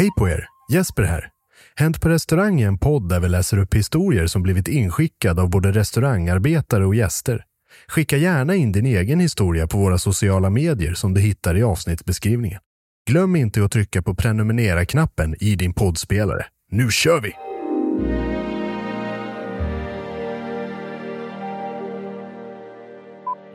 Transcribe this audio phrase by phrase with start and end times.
[0.00, 0.48] Hej på er!
[0.72, 1.28] Jesper här.
[1.76, 5.50] Hänt på restaurang är en podd där vi läser upp historier som blivit inskickade av
[5.50, 7.44] både restaurangarbetare och gäster.
[7.88, 12.60] Skicka gärna in din egen historia på våra sociala medier som du hittar i avsnittsbeskrivningen.
[13.10, 16.46] Glöm inte att trycka på prenumerera-knappen i din poddspelare.
[16.70, 17.32] Nu kör vi!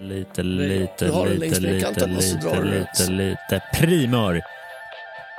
[0.01, 3.09] Lite, lite, lite, lite, lite, lite, rätt.
[3.09, 3.63] lite.
[3.73, 4.41] Primör.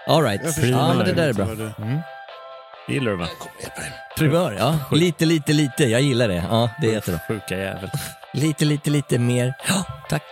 [0.07, 0.59] All right.
[0.71, 1.45] Ja, men det där är bra.
[1.79, 2.01] Mm.
[2.89, 3.27] Gillar du va?
[4.17, 4.79] Primör, ja.
[4.93, 5.85] Lite, lite, lite.
[5.85, 6.45] Jag gillar det.
[6.51, 7.21] Ja, det är jättebra.
[7.29, 7.91] Sjuka jävel.
[8.33, 9.55] Lite, lite, lite mer.
[9.69, 10.23] Ja, tack.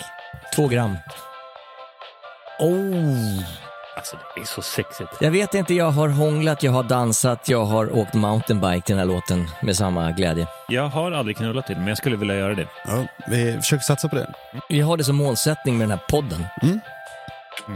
[0.54, 0.96] Två gram.
[2.58, 3.42] Oh.
[3.96, 5.10] Alltså det är så sexigt.
[5.20, 9.08] Jag vet inte, jag har hånglat, jag har dansat, jag har åkt mountainbike till den
[9.08, 10.46] här låten med samma glädje.
[10.68, 12.66] Jag har aldrig knullat till men jag skulle vilja göra det.
[12.86, 14.34] Ja, vi försöker satsa på det.
[14.68, 16.46] Vi har det som målsättning med den här podden.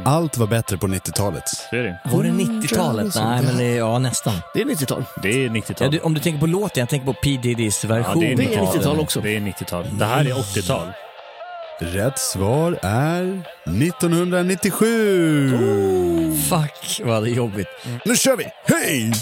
[0.04, 1.48] Allt var bättre på 90-talet.
[1.48, 2.00] Så är det.
[2.04, 3.14] Var det 90-talet?
[3.14, 4.34] Nej, men det- ja, nästan.
[4.54, 5.04] Det är 90-tal.
[5.22, 5.86] Det är 90-tal.
[5.86, 8.20] Ja, du, om du tänker på låten, jag tänker på P Diddy's Ja, version.
[8.20, 8.66] det är Det är 90-tal.
[8.76, 9.20] 90-tal också.
[9.20, 9.86] Det är 90-tal.
[9.98, 10.86] Det här är 80-tal.
[11.80, 15.50] Rätt svar är 1997.
[16.50, 17.68] Fuck vad det är jobbigt.
[18.04, 18.44] Nu kör vi!
[18.64, 19.12] Hej!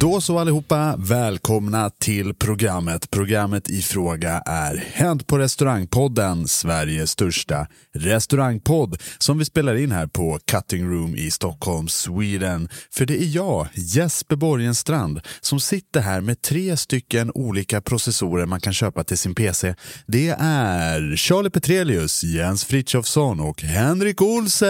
[0.00, 3.10] Då så allihopa, välkomna till programmet.
[3.10, 10.06] Programmet i fråga är Hänt på restaurangpodden, Sveriges största restaurangpodd som vi spelar in här
[10.06, 12.68] på Cutting Room i Stockholm, Sweden.
[12.90, 18.60] För det är jag, Jesper Borgenstrand, som sitter här med tre stycken olika processorer man
[18.60, 19.74] kan köpa till sin PC.
[20.06, 24.68] Det är Charlie Petrelius, Jens Frithiofsson och Henrik Olsen.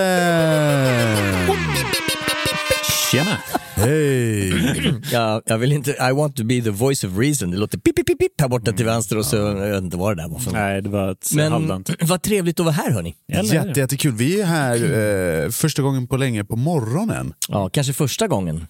[3.11, 3.39] Tjena!
[3.75, 4.50] Hej!
[5.13, 7.51] Jag, jag vill inte, I want to be the voice of reason.
[7.51, 9.97] Det låter pip, pip, pip, pip här borta till vänster och så, jag vet inte
[9.97, 10.51] vad det där var för.
[10.51, 11.91] Nej, det var ett Men halvdant.
[12.01, 13.15] vad trevligt att vara här hörni.
[13.33, 13.55] Eller?
[13.55, 14.13] Jätte, jättekul.
[14.13, 17.33] Vi är här eh, första gången på länge på morgonen.
[17.49, 18.67] Ja, kanske första gången.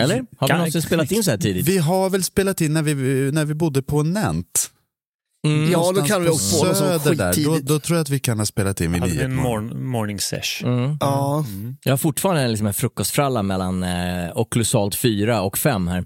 [0.00, 0.14] Eller?
[0.14, 1.68] Har vi Kan- någonsin spelat in så här tidigt?
[1.68, 2.94] Vi har väl spelat in när vi,
[3.32, 4.70] när vi bodde på Nent.
[5.46, 5.70] Mm.
[5.72, 7.26] Ja, då kan vi åkt på något sånt Söder där.
[7.26, 7.66] Då, skittidigt.
[7.66, 10.62] då tror jag att vi kan ha spelat in vid nio en morn, morning sesh.
[10.64, 10.96] Mm.
[11.00, 11.44] Ja,
[11.84, 16.04] Jag har fortfarande liksom en frukostfralla mellan eh, Occlusalt 4 och 5 här.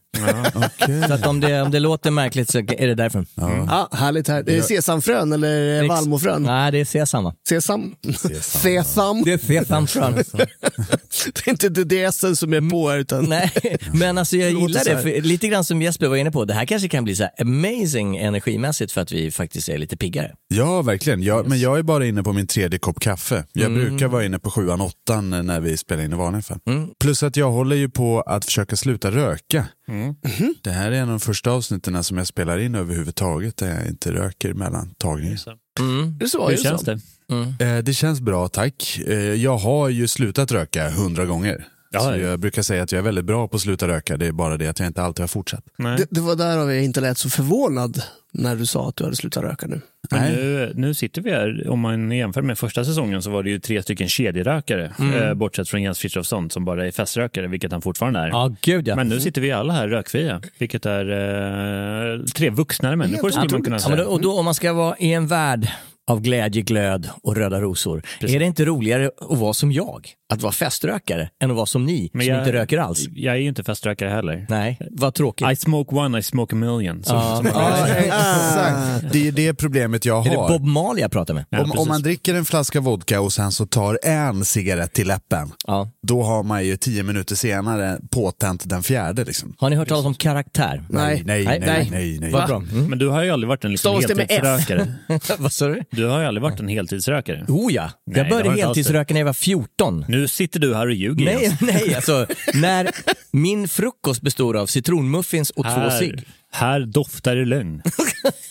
[0.55, 1.03] Okej.
[1.09, 3.27] Så att om det, om det låter märkligt så är det därför.
[3.71, 4.43] ah, härligt här.
[4.43, 6.43] Det är sesamfrön eller Ex- vallmofrön?
[6.43, 7.35] Nej, det är sesam va?
[7.49, 7.95] Sesam.
[8.17, 8.41] Sesam.
[8.43, 9.23] Sesam.
[9.25, 10.15] Det är sesamfrön.
[11.35, 13.25] Det är inte DDSen som är på här utan...
[13.25, 13.53] Nej,
[13.93, 15.03] men alltså jag gillar det.
[15.03, 17.33] För lite grann som Jesper var inne på, det här kanske kan bli så här
[17.41, 20.35] amazing energimässigt för att vi vi faktiskt är lite piggare.
[20.49, 21.23] Ja, verkligen.
[21.23, 21.49] Jag.
[21.49, 23.45] Men jag är bara inne på min tredje kopp kaffe.
[23.53, 23.85] Jag Mm.
[23.85, 26.59] brukar vara inne på sjuan, åttan när vi spelar in i vanliga fall.
[26.67, 26.89] Mm.
[27.01, 29.67] Plus att jag håller ju på att försöka sluta röka.
[29.89, 30.15] Mm.
[30.63, 33.87] Det här är en av de första avsnitten som jag spelar in överhuvudtaget där jag
[33.89, 35.39] inte röker mellan tagningar.
[35.81, 36.19] Mm.
[36.19, 36.91] Det så, Hur ju känns så.
[36.91, 37.01] det?
[37.31, 37.77] Mm.
[37.79, 39.01] Eh, Det känns bra, tack.
[39.07, 41.67] Eh, Jag har ju slutat röka hundra gånger.
[41.95, 42.17] Ja, så ja.
[42.17, 44.57] jag brukar säga att jag är väldigt bra på att sluta röka, det är bara
[44.57, 45.65] det att jag inte alltid har fortsatt.
[45.77, 45.97] Nej.
[45.97, 48.03] Det, det var därav jag inte lät så förvånad
[48.33, 49.81] när du sa att du hade slutat röka nu.
[50.11, 50.33] Men Nej.
[50.37, 53.59] nu, nu sitter vi här, om man jämför med första säsongen så var det ju
[53.59, 58.21] tre stycken kedjerökare, eh, bortsett från Jens Frithiofsson som bara är feströkare, vilket han fortfarande
[58.21, 58.29] är.
[58.29, 58.97] Ja, gud ja.
[58.97, 61.11] Men nu sitter vi alla här rökfria, vilket är
[62.15, 64.05] eh, tre vuxna människor skulle man kunna Ja, men säga.
[64.05, 65.69] då, och då, om man ska vara i en värld
[66.11, 70.09] av glädje, glöd och röda rosor, är det inte roligare att vara som jag?
[70.33, 73.07] Att vara feströkare än att vara som ni, Men som jag- inte röker alls?
[73.15, 74.47] Jag är ju inte feströkare heller.
[74.49, 75.51] Nej, vad tråkigt.
[75.53, 77.05] I smoke one, I smoke a million.
[77.05, 77.47] Som, Ja, som.
[77.47, 79.13] Exakt.
[79.13, 80.49] Det är det problemet jag Är det har.
[80.49, 81.45] Bob Marley jag pratar med?
[81.51, 81.89] Ja, om, om precis.
[81.89, 85.91] man dricker en flaska vodka och sen så tar en cigarett till läppen, Ja.
[86.03, 89.25] då har man ju tio minuter senare påtänt den fjärde.
[89.25, 89.55] Liksom.
[89.59, 90.83] Har ni hört talas om karaktär?
[90.89, 91.89] Nej, nej, nej, nej.
[91.91, 92.31] nej, nej.
[92.33, 92.57] Vad bra.
[92.57, 92.87] Mm.
[92.87, 94.95] Men du har ju aldrig varit en liksom heltidsrökare.
[95.39, 95.83] vad sa du?
[95.97, 97.45] Du har ju aldrig varit en heltidsrökare.
[97.49, 100.05] Oh ja, Nej, jag började heltidsröka när jag var 14.
[100.09, 101.25] Nu sitter du här och ljuger.
[101.25, 101.61] Nej, Jens.
[101.61, 102.91] nej, alltså när
[103.31, 106.23] min frukost består av citronmuffins och två här, cigg.
[106.53, 107.83] här doftar det lögn.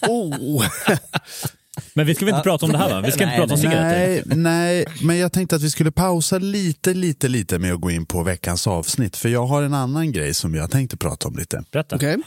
[0.08, 0.66] Oh.
[1.94, 3.02] Men vi ska väl inte prata om det här va?
[3.02, 4.24] Vi ska Nej, inte prata om cigaretter.
[4.26, 7.92] Nej, nej, men jag tänkte att vi skulle pausa lite, lite, lite med att gå
[7.92, 9.16] in på veckans avsnitt.
[9.16, 11.64] För jag har en annan grej som jag tänkte prata om lite.
[11.72, 11.96] Berätta.
[11.96, 12.18] Okej.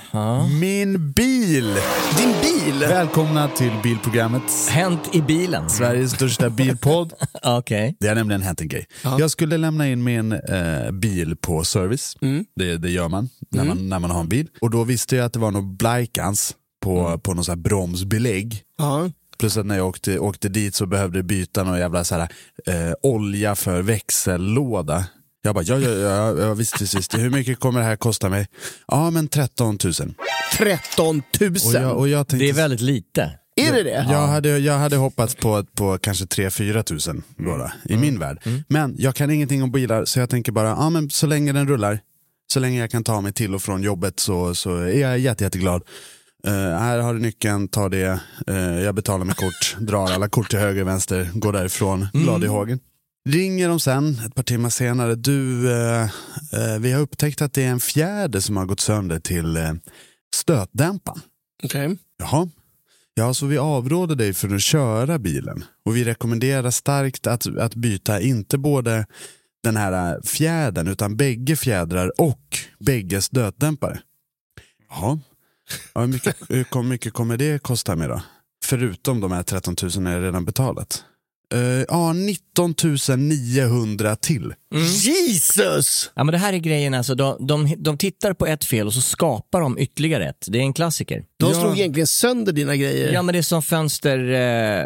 [0.60, 1.74] Min bil!
[2.18, 2.78] Din bil!
[2.80, 4.42] Välkomna till bilprogrammet.
[4.70, 5.70] Hänt i bilen.
[5.70, 7.12] Sveriges största bilpodd.
[7.42, 7.96] Okej.
[8.00, 8.86] Det har nämligen hänt en grej.
[9.02, 12.16] Jag skulle lämna in min eh, bil på service.
[12.56, 14.48] Det, det gör man när, man när man har en bil.
[14.60, 18.62] Och då visste jag att det var något blajkans på, på någon bromsbelägg.
[18.78, 19.10] Ja.
[19.38, 22.28] Plus att när jag åkte, åkte dit så behövde jag byta någon jävla så här,
[22.66, 25.06] eh, olja för växellåda.
[25.42, 27.18] Jag bara, ja, ja, ja, ja visst, visst, visst.
[27.18, 28.46] Hur mycket kommer det här kosta mig?
[28.86, 29.92] Ja, men 13 000.
[30.58, 31.50] 13 000.
[31.66, 33.38] Och jag, och jag tänkte, Det är väldigt lite.
[33.56, 34.06] Är det det?
[34.10, 38.42] jag, hade, jag hade hoppats på, på kanske 3-4 tusen då, i min värld.
[38.68, 41.68] Men jag kan ingenting om bilar så jag tänker bara, ja, men så länge den
[41.68, 42.00] rullar,
[42.52, 45.44] så länge jag kan ta mig till och från jobbet så, så är jag jätte,
[45.44, 45.82] jätteglad.
[46.46, 50.50] Eh, här har du nyckeln, ta det, Eh, jag betalar med kort, drar alla kort
[50.50, 52.80] till höger och vänster, går därifrån, glad i hågen.
[53.28, 56.08] Ringer de sen ett par timmar senare, du, eh,
[56.80, 59.72] vi har upptäckt att det är en fjäder som har gått sönder till eh,
[60.34, 61.20] stötdämparen.
[61.64, 61.96] Okej.
[62.18, 62.48] Jaha.
[63.14, 65.64] Ja, så vi avråder dig från att köra bilen.
[65.84, 69.06] Och vi rekommenderar starkt att, att byta inte både
[69.62, 74.00] den här fjädern utan bägge fjädrar och bägge stötdämpare.
[74.90, 75.20] Jaha.
[75.92, 78.22] Ja, hur, mycket, hur mycket kommer det kosta mig då?
[78.64, 81.04] Förutom de här 13 000 jag redan betalat.
[81.54, 82.74] Uh, ja, 19
[83.16, 84.54] 900 till.
[84.74, 86.10] Jesus!
[86.14, 88.92] Ja, men det här är grejen, alltså, de, de, de tittar på ett fel och
[88.92, 90.46] så skapar de ytterligare ett.
[90.48, 91.24] Det är en klassiker.
[91.38, 91.60] De Ja.
[91.60, 93.12] slog egentligen sönder dina grejer.
[93.12, 94.18] Ja, men det är som fönster,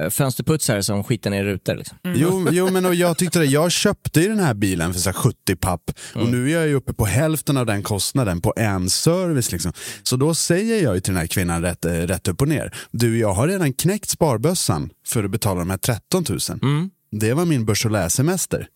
[0.04, 1.74] eh, fönsterputsare som skitar ner rutor.
[1.74, 1.98] Liksom.
[2.14, 3.44] Jo, jo men och jag tyckte det.
[3.44, 6.68] Jag köpte ju den här bilen för så här 70 papp och nu är jag
[6.68, 9.52] ju uppe på hälften av den kostnaden på en service.
[9.52, 9.72] Liksom.
[10.02, 12.74] Så då säger jag ju till den här kvinnan rätt, eh, rätt upp och ner.
[12.90, 16.38] Du, jag har redan knäckt sparbössan för att betala de här 13 000.
[17.12, 18.66] Det var min börs och läsemester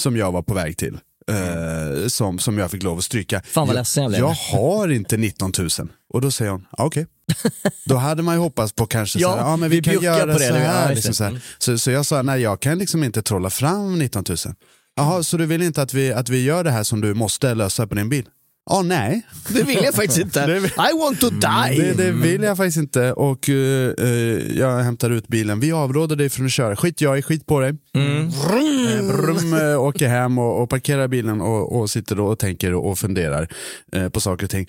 [0.00, 0.98] som jag var på väg till.
[1.30, 3.42] Eh, som, som jag fick lov att stryka.
[3.44, 4.20] Fan vad ledsen jag blev.
[4.20, 5.68] jag har inte 19 000.
[6.12, 7.06] Och då säger hon, ah, okej.
[7.86, 10.02] Då hade man ju hoppats på kanske Ja, så här, ja men vi, vi kan
[10.02, 10.94] göra på det så ja, här.
[10.94, 11.30] liksom så, här.
[11.30, 11.42] Mm.
[11.58, 14.36] Så, så jag sa, nej jag kan liksom inte trolla fram 19 000.
[14.96, 17.54] Jaha, så du vill inte att vi, att vi gör det här som du måste
[17.54, 18.24] lösa på din bil?
[18.70, 19.22] Ja, nej.
[19.48, 20.40] Det vill jag faktiskt inte.
[20.76, 21.82] I want to die.
[21.82, 25.60] Det, det vill jag faktiskt inte och eh, eh, jag hämtar ut bilen.
[25.60, 26.76] Vi avråder dig från att köra.
[26.76, 27.70] Skit jag i, skit på dig.
[27.70, 32.74] Eh, Brum, eh, åker hem och, och parkerar bilen och, och sitter då och tänker
[32.74, 33.48] och funderar
[34.10, 34.68] på saker och ting.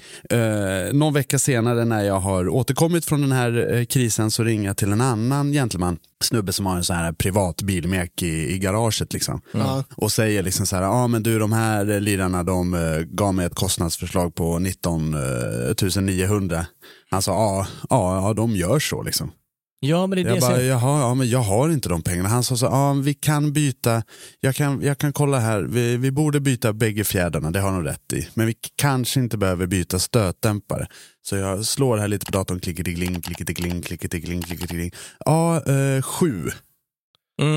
[0.93, 4.91] Någon vecka senare när jag har återkommit från den här krisen så ringer jag till
[4.91, 9.41] en annan gentleman, snubbe som har en sån här privat bilmek i, i garaget liksom.
[9.51, 9.83] Ja.
[9.95, 13.45] Och säger liksom så här, ja ah, men du de här lirarna de gav mig
[13.45, 13.55] ett
[13.91, 16.65] kostnadsförslag på 19 eh, 900.
[17.09, 19.31] Han sa, ja, ja, ja de gör så liksom.
[19.79, 22.29] Ja, men det är Jag det bara, jaha, ja, men jag har inte de pengarna.
[22.29, 24.03] Han sa så, ja, vi kan byta,
[24.39, 27.83] jag kan, jag kan kolla här, vi, vi borde byta bägge fjädrarna, det har de
[27.83, 28.27] rätt i.
[28.33, 30.87] Men vi kanske inte behöver byta stötdämpare.
[31.21, 34.91] Så jag slår här lite på datorn, klicketigling, klicketigling, klicketigling, klicketigling.
[35.25, 36.49] Ja, eh, sju.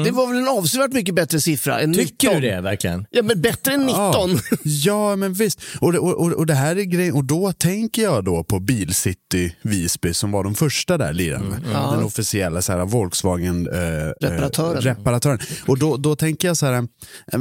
[0.04, 2.40] Det var väl en avsevärt mycket bättre siffra än Tycker 19.
[2.42, 3.06] du det verkligen?
[3.10, 3.96] Ja, men bättre än 19.
[4.02, 5.60] Ja, ja men visst.
[5.80, 9.52] Och det, och, och, det här är grejen, och då tänker jag då på Bilcity
[9.62, 11.56] Visby som var de första där lirarna.
[11.92, 14.76] Den officiella så här, Volkswagen eh, Reparatören.
[14.76, 15.38] Eh, reparatören.
[15.66, 16.74] Och då, då tänker jag så här,
[17.32, 17.40] eh,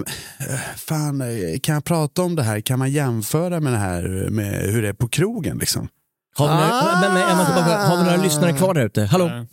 [0.76, 4.72] fan eh, kan jag prata om det här, kan man jämföra med det här med
[4.72, 5.88] hur det är på krogen liksom?
[6.36, 7.02] Har vi, några, Ah.
[7.02, 9.04] men, men, tillbaka, har vi några lyssnare kvar där ute?
[9.04, 9.30] Hallå?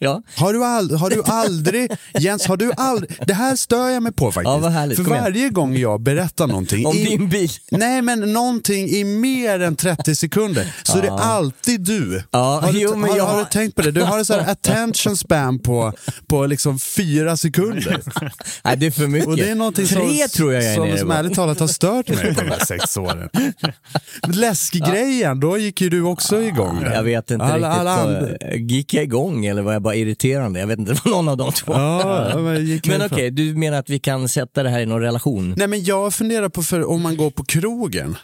[0.00, 0.22] ja.
[0.36, 4.12] Har du, ald- har du aldrig, Jens, har du aldrig, det här stör jag mig
[4.12, 4.44] på faktiskt.
[4.50, 4.96] Ja, vad härligt.
[4.96, 5.24] För Kom igen.
[5.24, 7.50] varje gång jag berättar någonting Om i- din bil.
[7.70, 12.22] Nej men någonting i mer än 30 sekunder så är det alltid du.
[12.30, 13.90] Ja, har, du jo, har, jag- har du tänkt på det?
[13.90, 15.92] Du har en sån här attention span på,
[16.26, 18.00] på liksom fyra sekunder.
[18.64, 19.28] Nej, det är för mycket.
[19.28, 21.60] Och det är någonting som, Tre tror jag jag är som, nere som ärligt talat
[21.60, 23.28] har stört mig på de här sex åren.
[24.26, 26.80] Läskgrejen, då gick ju du också igång.
[26.80, 26.94] där.
[26.94, 28.42] Jag vet inte alla, riktigt.
[28.42, 30.60] Alla gick jag igång eller var jag bara irriterande?
[30.60, 31.72] Jag vet inte, var någon av de två.
[31.72, 32.32] ja,
[32.84, 35.54] men okej, du menar att vi kan sätta det här i någon relation?
[35.56, 38.16] Nej men jag funderar på för om man går på krogen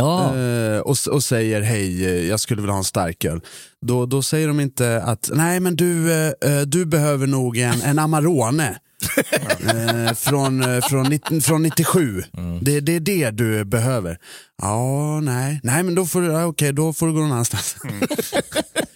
[0.00, 3.40] Ja, eh, och, och säger hej, eh, jag skulle vilja ha en starköl.
[3.86, 7.98] Då, då säger de inte att nej men du, eh, du behöver nog en, en
[7.98, 8.78] Amarone.
[9.66, 12.22] eh, från, från, 19, från 97.
[12.60, 14.18] Det, det är det du behöver.
[14.62, 15.60] Ja, nej.
[15.62, 17.76] Nej men då får okej, då får du gå någon annanstans.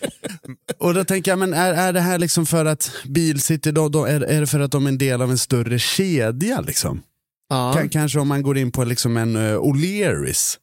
[0.78, 4.04] Och då tänker jag, men är, är det här liksom för att Bilcity, då, då,
[4.04, 7.02] är, är det för att de är en del av en större kedja liksom?
[7.48, 7.72] Ja.
[7.76, 10.56] K- kanske om man går in på liksom en uh, O'Learys.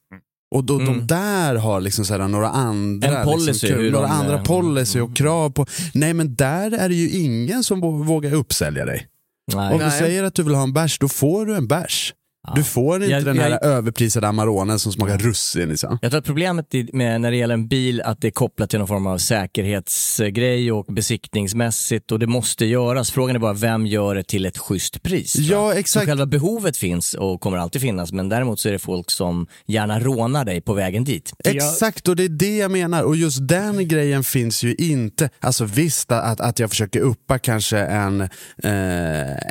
[0.55, 3.19] Och då, de där har liksom såhär några andra, Mm.
[3.19, 5.65] En policy, liksom, några de, andra eh, policy och krav på.
[5.93, 9.07] Nej men där är det ju ingen som vå- vågar uppsälja dig.
[9.53, 9.73] nej.
[9.73, 12.13] Om du säger att du vill ha en bärs, då får du en bärs.
[12.55, 15.69] Du får inte Jag- den här jag- överprisade Amaronen som smakar russin.
[15.69, 15.99] Liksom.
[16.01, 18.79] Jag tror att problemet med, när det gäller en bil att det är kopplat till
[18.79, 23.11] någon form av säkerhetsgrej och besiktningsmässigt och det måste göras.
[23.11, 25.35] Frågan är bara vem gör det till ett schysst pris?
[25.35, 25.77] Ja, jag.
[25.79, 26.03] exakt.
[26.03, 29.47] Så själva behovet finns och kommer alltid finnas men däremot så är det folk som
[29.67, 31.33] gärna rånar dig på vägen dit.
[31.45, 33.03] Exakt, och det är det jag menar.
[33.03, 35.29] Och just den grejen finns ju inte.
[35.39, 38.29] Alltså visst att, att jag försöker uppa kanske en, eh,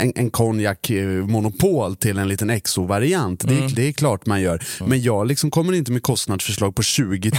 [0.02, 3.48] en, en konjak eh, monopol till en liten exo-variant.
[3.48, 4.60] Det, det är klart man gör.
[4.86, 7.30] Men jag liksom kommer inte med kostnadsförslag på 20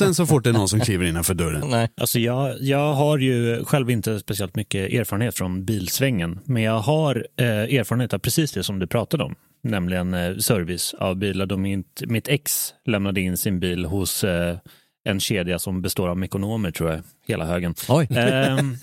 [0.00, 1.70] 000 så fort det är någon som kliver innanför dörren.
[1.70, 1.88] Nej.
[1.96, 7.26] Alltså jag, jag har ju själv inte speciellt mycket erfarenhet från bilsvängen, men jag har
[7.36, 11.46] eh, erfarenhet av precis det som du pratade om, nämligen eh, service av bilar.
[11.46, 14.56] Då mitt, mitt ex lämnade in sin bil hos eh,
[15.04, 17.74] en kedja som består av ekonomer, tror jag, hela högen.
[18.10, 18.76] Ehm,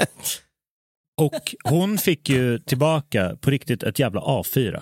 [1.21, 4.81] och hon fick ju tillbaka på riktigt ett jävla A4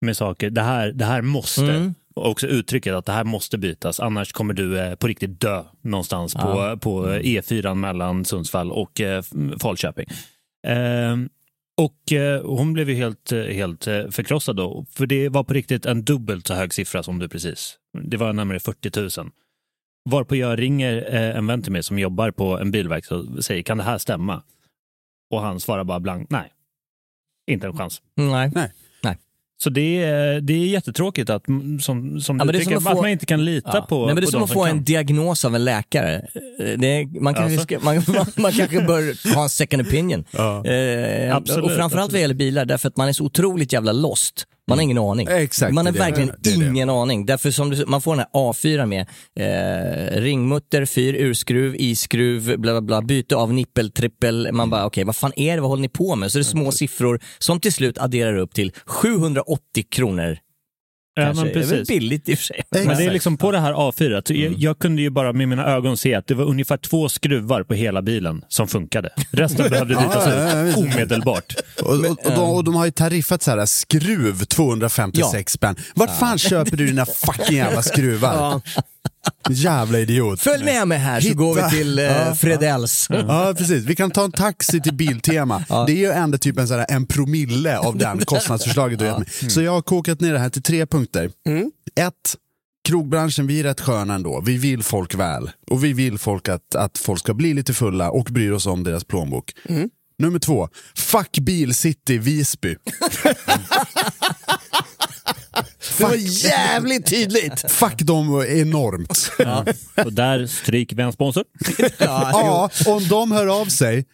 [0.00, 1.72] med saker, det här, det här måste.
[1.72, 1.94] Mm.
[2.14, 5.64] Och också uttrycket att det här måste bytas, annars kommer du eh, på riktigt dö
[5.82, 9.22] någonstans på, på eh, E4 mellan Sundsvall och eh,
[9.60, 10.06] Falköping.
[10.66, 11.28] Ehm,
[11.76, 15.86] och eh, hon blev ju helt, eh, helt förkrossad då, för det var på riktigt
[15.86, 17.76] en dubbelt så hög siffra som du precis.
[18.02, 19.30] Det var närmare 40 000.
[20.10, 23.62] Varpå jag ringer eh, en vän till mig som jobbar på en bilverkstad och säger,
[23.62, 24.42] kan det här stämma?
[25.30, 26.52] Och han svarar bara blankt, nej.
[27.50, 28.02] Inte en chans.
[28.14, 28.50] Nej.
[28.54, 28.72] Nej.
[29.62, 32.92] Så det är, det är jättetråkigt att, mm, som, som Ja, du tycker, som att
[32.96, 33.80] få- man inte kan lita Ja.
[33.88, 34.76] på Nej, men det är som att få kan.
[34.76, 36.26] en diagnos av en läkare.
[36.60, 37.84] Eh, är, man, kanske Alltså?
[37.84, 40.24] man, man, man kanske bör ha en second opinion.
[40.64, 42.20] Eh, Absolut, och framförallt vad absolut.
[42.20, 44.44] gäller bilar, därför att man är så otroligt jävla lost.
[44.68, 45.28] Man har ingen aning.
[45.30, 46.66] Exakt, man har det verkligen Det är det.
[46.66, 47.26] ingen aning.
[47.26, 49.06] Därför som du, man får den här A4 med
[49.40, 54.48] eh, ringmutter, fyr, urskruv, iskruv, bla bla bla, byte av nippel, trippel.
[54.52, 56.32] Man bara okej, vad fan är det, vad håller ni på med?
[56.32, 60.38] Så det är små siffror som till slut adderar upp till 780 kronor.
[61.20, 61.88] Ja, men Det är väl precis.
[61.88, 62.62] billigt i och för sig.
[62.70, 65.48] Men det är liksom på det här A4, så jag, jag kunde ju bara med
[65.48, 69.10] mina ögon se att det var ungefär två skruvar på hela bilen som funkade.
[69.30, 71.54] Resten behövde bytas Ja, ja, ja, ut omedelbart.
[71.82, 75.76] Och, och, och, de, och de har ju tariffat så här skruv 256 spänn.
[75.94, 78.60] Vart fan köper du dina fucking jävla skruvar?
[79.50, 80.40] Jävla idiot.
[80.40, 81.38] Följ med mig här så Hitta.
[81.38, 82.34] går vi till eh, Ja.
[82.34, 83.06] Fredells.
[83.10, 85.64] Ja precis, vi kan ta en taxi till Biltema.
[85.86, 89.18] Det är ju ändå typ en, sån här, en promille av den kostnadsförslaget du gett
[89.18, 89.28] mig.
[89.50, 91.30] Så jag har kokat ner det här till tre punkter.
[92.00, 92.14] Ett,
[92.88, 94.40] krogbranschen, vi är rätt sköna ändå.
[94.46, 95.50] Vi vill folk väl.
[95.70, 98.84] Och vi vill folk att, att folk ska bli lite fulla och bry oss om
[98.84, 99.52] deras plånbok.
[100.18, 102.76] Nummer två, fuck Bilcity Visby.
[105.98, 106.14] Det var
[106.50, 107.70] jävligt tydligt.
[107.70, 109.30] Fuck dem enormt.
[110.04, 111.44] Och där stryker vi en sponsor.
[111.98, 114.04] Ja, om de hör av sig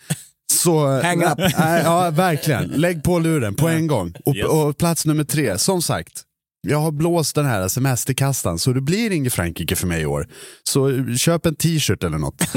[0.52, 1.02] så...
[1.02, 1.38] Hang up.
[1.38, 2.64] Nej, ja, verkligen.
[2.64, 4.14] Lägg på luren på en gång.
[4.24, 6.22] Och, och plats nummer tre, som sagt.
[6.64, 10.28] Jag har blåst den här semesterkastan så det blir inget Frankrike för mig i år.
[10.64, 12.42] Så köp en t-shirt eller något.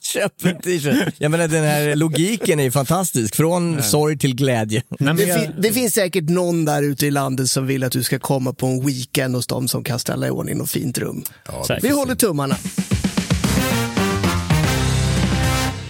[0.00, 1.14] Köp en t-shirt.
[1.18, 3.34] Jag menar den här logiken är ju fantastisk.
[3.36, 4.82] Från sorg till glädje.
[4.88, 7.84] Nej, men Det, jag, fin- det finns säkert någon där ute i landet som vill
[7.84, 10.70] att du ska komma på en weekend hos dem som kan ställa i ordning något
[10.70, 11.22] fint rum.
[11.66, 11.84] säkert.
[11.84, 12.56] Vi håller tummarna.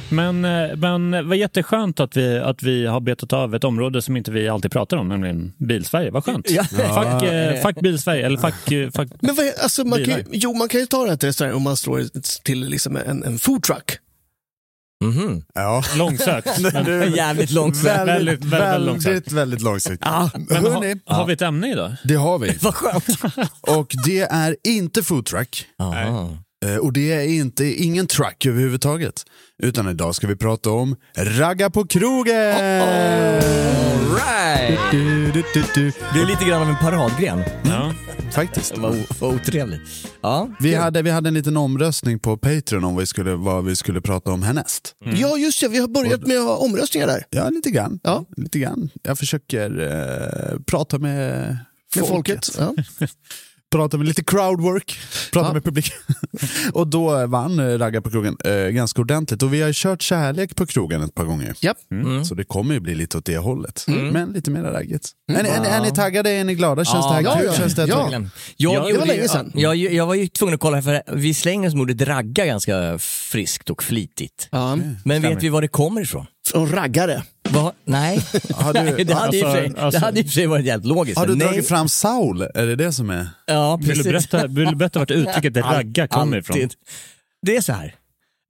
[0.08, 4.16] Men, eh, men var jätteskönt att vi, att vi har betat av ett område som
[4.16, 6.10] inte vi alltid pratar om, nämligen Bilsverige.
[6.10, 6.50] Vad skönt.
[6.50, 6.64] Ja.
[6.64, 8.72] Fuck, eh, fuck Bilsverige, eller fuck...
[8.72, 10.28] eh, fuck Men vad, alltså, man kan, ju- Bilar.
[10.32, 12.02] jo, man kan ju ta det här till restaurang om man slår
[12.42, 13.98] till liksom en, en food truck.
[15.04, 15.42] Mhm.
[15.54, 15.82] Ja.
[15.96, 16.60] långsökt.
[16.74, 17.86] Men, Jävligt långsökt.
[17.86, 19.06] Väldigt, väldigt, väldigt långsamt.
[19.14, 20.00] väldigt, väldigt långsiktigt.
[20.04, 21.92] Ja, men Hörrni, har, har vi ett ämne idag?
[22.04, 22.58] det har vi.
[22.60, 23.04] Vad skönt.
[23.60, 25.66] Och det är inte foodtruck.
[26.64, 29.24] Eh, Och det är inte, ingen truck överhuvudtaget.
[29.62, 32.56] Utan idag ska vi prata om ragga på krogen!
[34.16, 34.78] Right.
[34.90, 35.92] Du, du, du.
[36.14, 37.42] Det är lite grann av en paradgren.
[37.64, 37.94] Ja.
[38.32, 38.78] Faktiskt.
[38.78, 39.80] Vad otrevligt.
[40.22, 40.48] Ja.
[40.60, 43.76] Vi hade, vi hade en liten omröstning på Patreon om vad vi skulle, vad vi
[43.76, 44.94] skulle prata om härnäst.
[45.04, 45.68] ja, just det.
[45.68, 47.24] Vi har börjat med omröstningar där.
[47.30, 48.00] Ja, lite grann.
[48.02, 48.24] Ja.
[48.36, 48.90] Lite grann.
[49.02, 49.70] Jag försöker
[50.52, 51.56] eh, prata med,
[51.96, 52.46] Med folket.
[52.56, 52.76] folket.
[52.98, 53.06] Ja.
[53.72, 54.98] Prata med lite crowdwork,
[55.32, 55.52] prata Ja.
[55.52, 55.92] med publik.
[56.72, 59.42] och då vann eh, Ragga på krogen eh, ganska ordentligt.
[59.42, 61.54] Och vi har kört kärlek på krogen ett par gånger.
[61.60, 61.76] Japp.
[62.28, 63.84] Så det kommer ju bli lite åt det hållet.
[63.88, 65.10] Men lite mer raggigt.
[65.32, 66.30] Är, ni, är, ni, är ni taggade?
[66.30, 66.84] Är ni glada?
[66.84, 67.46] Känns det här Ja, kul?
[67.46, 67.98] ja, Känns det ja.
[67.98, 68.30] Verkligen.
[68.56, 69.52] Jag, det var länge sedan.
[69.54, 72.98] Jag, jag var ju tvungen att kolla, för vi slänger oss med ordet ragga ganska
[72.98, 74.48] friskt och flitigt.
[74.50, 74.78] Ja.
[75.04, 76.26] Men vet vi var det kommer ifrån?
[76.48, 77.22] Från raggare.
[77.50, 77.72] Va?
[77.84, 78.20] Nej,
[78.54, 80.46] Har du- Nej det, hade för sig, Alltså- alltså- det hade i och för sig
[80.46, 81.18] varit jävligt logiskt.
[81.18, 81.46] Har du nej.
[81.46, 82.42] dragit fram Saul?
[82.42, 83.28] Är det det som är?
[83.46, 84.04] Ja, Vill, precis.
[84.04, 86.54] du berätta, vill du berätta vart uttrycket ragga kommer ifrån?
[86.54, 86.74] Alltid.
[87.46, 87.94] Det är så här.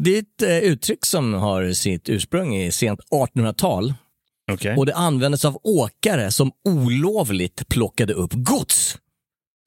[0.04, 3.94] Det är ett eh, uttryck som har sitt ursprung i sent 1800-tal
[4.52, 4.76] Okej.
[4.76, 8.98] och det användes av åkare som olovligt plockade upp gods.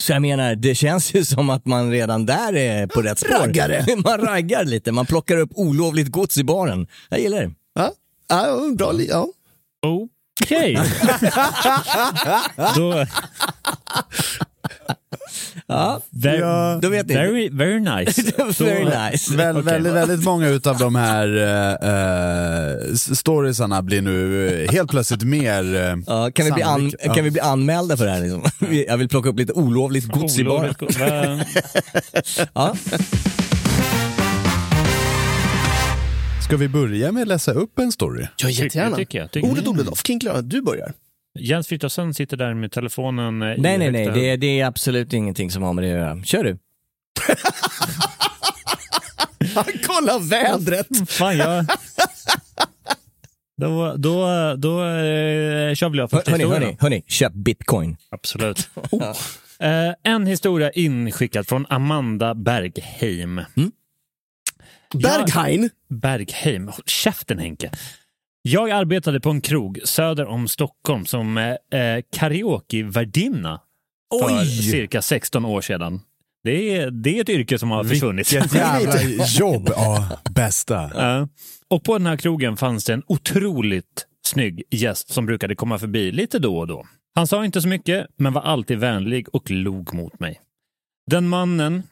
[0.03, 3.29] Så jag menar, det känns ju som att man redan där är på rätt spår.
[3.39, 3.86] Raggare.
[4.03, 6.88] Man raggar lite, man plockar upp olovligt gods i baren.
[7.09, 7.51] Jag gillar det.
[8.29, 8.59] Ja.
[8.77, 8.91] Bra.
[8.91, 9.27] li- Ja.
[10.43, 10.79] Okej.
[12.75, 13.05] Då,
[15.67, 16.79] Ja, very, Ja.
[16.81, 17.13] då vet ni.
[17.13, 18.21] very, very nice.
[18.63, 19.36] Very nice.
[19.36, 19.74] Väl, Okej.
[19.74, 21.27] väldigt, väldigt många utav de här
[22.89, 26.91] eh, storiesarna blir nu eh, helt plötsligt mer eh, Ja, kan, vi bli an.
[27.03, 27.13] Ja.
[27.13, 28.21] kan vi bli anmälda för det här?
[28.21, 28.43] Liksom?
[28.87, 30.74] Jag vill plocka upp lite olovligt gods i baren.
[32.53, 32.75] Ja.
[36.50, 38.27] Ska vi börja med att läsa upp en story?
[38.38, 38.96] Ja, jättegärna.
[38.96, 39.51] tycker jag, tycker.
[39.51, 40.94] Ordet Odelof, King Clara, du börjar.
[41.40, 43.42] Jens Frithiofsen sitter där med telefonen.
[43.42, 44.05] eh, Nej, nej, nej.
[44.14, 46.24] Det, det är absolut ingenting som har med det att göra.
[46.24, 46.57] Kör du.
[49.88, 50.88] Kolla vädret!
[51.09, 51.66] Fan, jag...
[53.62, 56.64] Då, då, då eh, kör väl jag första hörni, historien.
[56.64, 57.98] hörni, hörni, köp bitcoin.
[58.12, 58.70] Absolut.
[59.62, 63.42] Eh, en historia inskickad från Amanda Bergheim.
[64.94, 65.70] Berghain.
[65.90, 66.68] Bergheim.
[66.68, 67.72] Håll käften Henke.
[68.42, 73.62] Jag arbetade på en krog söder om Stockholm som eh, eh, karaokevärdinna
[74.22, 76.02] för cirka 16 år sedan.
[76.44, 78.34] Det är, det är ett yrke som har försvunnit.
[78.34, 79.70] Vilket jävla jobb!
[79.75, 80.92] Ja, bästa.
[80.96, 81.28] Ja.
[81.68, 86.12] Och på den här krogen fanns det en otroligt snygg gäst som brukade komma förbi
[86.12, 86.86] lite då och då.
[87.16, 90.42] Han sa inte så mycket, men var alltid vänlig och log mot mig.
[91.12, 91.84] Den mannen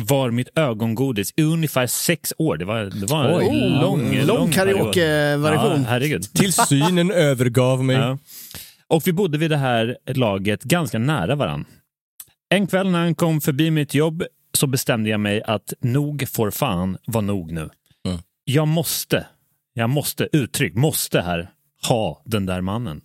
[0.00, 2.56] var mitt ögongodis i ungefär sex år.
[2.56, 3.80] Det var, det var en Oj.
[3.80, 4.78] lång, Lång lång period.
[4.94, 5.80] karaoke-variation.
[5.82, 6.22] Ja, herregud.
[6.34, 7.96] Till synen övergav mig.
[7.96, 8.18] Ja.
[8.88, 11.64] Och vi bodde vid det här laget ganska nära varann.
[12.54, 16.50] En kväll när han kom förbi mitt jobb så bestämde jag mig att nog får
[16.50, 17.68] fan vara nog nu.
[18.08, 18.18] Mm.
[18.44, 19.26] Jag måste,
[19.74, 21.50] jag måste, uttryck, måste här
[21.88, 23.00] ha den där mannen.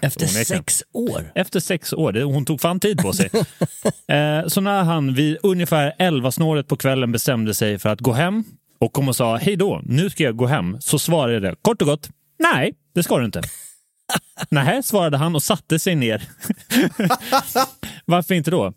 [0.00, 1.32] Efter sex år.
[1.34, 3.30] Efter sex år, det, hon tog fan tid på sig.
[4.08, 8.12] eh, så när han vid ungefär 11 snåret på kvällen bestämde sig för att gå
[8.12, 8.44] hem
[8.78, 11.82] och kom och sa hej då, nu ska jag gå hem, så svarade jag kort
[11.82, 13.42] och gott, nej, det ska du inte.
[14.48, 16.22] Nej, svarade han och satte sig ner.
[18.04, 18.72] Varför inte då?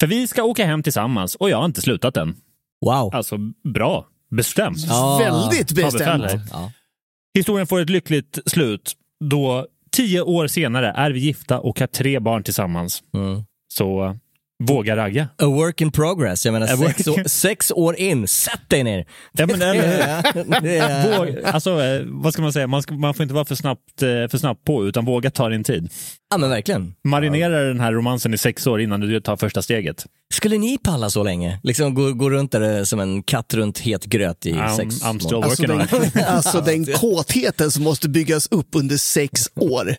[0.00, 2.36] För vi ska åka hem tillsammans och jag har inte slutat än.
[2.84, 3.14] Wow.
[3.14, 3.38] Alltså,
[3.74, 4.06] bra.
[4.30, 4.78] Bestämt.
[4.88, 5.18] Ja.
[5.18, 6.24] Väldigt bestämt.
[6.50, 6.72] Ja.
[7.34, 8.92] Historien får ett lyckligt slut
[9.24, 13.02] då tio år senare är vi gifta och har tre barn tillsammans.
[13.14, 13.42] Mm.
[13.72, 14.16] Så
[14.64, 15.28] våga ragga.
[15.42, 16.44] A work in progress.
[16.46, 19.06] Jag menar, sex work- år, sex år in, sätt dig ner.
[19.32, 19.74] Ja, men, eller,
[20.34, 20.60] hur?
[20.60, 22.66] Det är- Våg, alltså, eh, vad ska man säga?
[22.66, 25.48] Man, ska, man får inte vara för snabbt, eh, för snabbt på, utan våga ta
[25.48, 25.90] din tid.
[26.30, 26.94] Ja men verkligen.
[27.04, 30.06] Marinera den här romansen i sex år innan du tar första steget.
[30.34, 31.60] Skulle ni palla så länge?
[31.62, 35.18] Liksom gå, gå runt där som en katt runt het gröt i I'm- sex I'm
[35.18, 35.48] still månader?
[35.50, 39.94] Alltså working on den, alltså den kåtheten som måste byggas upp under sex år.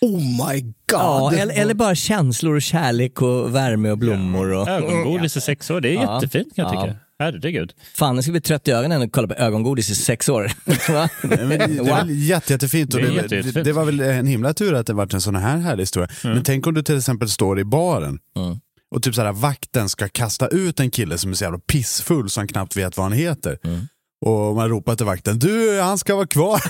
[0.00, 0.72] Oh my god.
[0.92, 4.52] Ja, eller, eller bara känslor och kärlek och värme och blommor.
[4.52, 4.68] Och...
[4.68, 6.14] Ögongodis i sex år, det är Ja.
[6.14, 6.82] jättefint kan jag Ja.
[6.82, 6.96] tycka.
[7.18, 7.72] Herregud.
[7.94, 10.52] Fan, jag ska bli trött i ögonen och kolla på ögongodis i sex år.
[10.92, 11.08] Va?
[11.22, 14.26] Men det är väl jätte, jättefint och Det det, jätte- det, det var väl en
[14.26, 16.08] himla tur att det varit en sån här härlig historia.
[16.22, 18.58] Men tänk om du till exempel står i baren Mm.
[18.94, 22.30] och typ så här, vakten ska kasta ut en kille som är så jävla pissfull
[22.30, 23.58] så han knappt vet vad han heter.
[23.64, 23.88] Mm.
[24.26, 26.62] Och man ropar till vakten, du han ska vara kvar,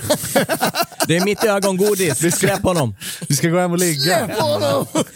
[1.07, 2.95] Det är mitt ögongodis, släpp honom.
[3.27, 4.29] vi ska gå hem och ligga.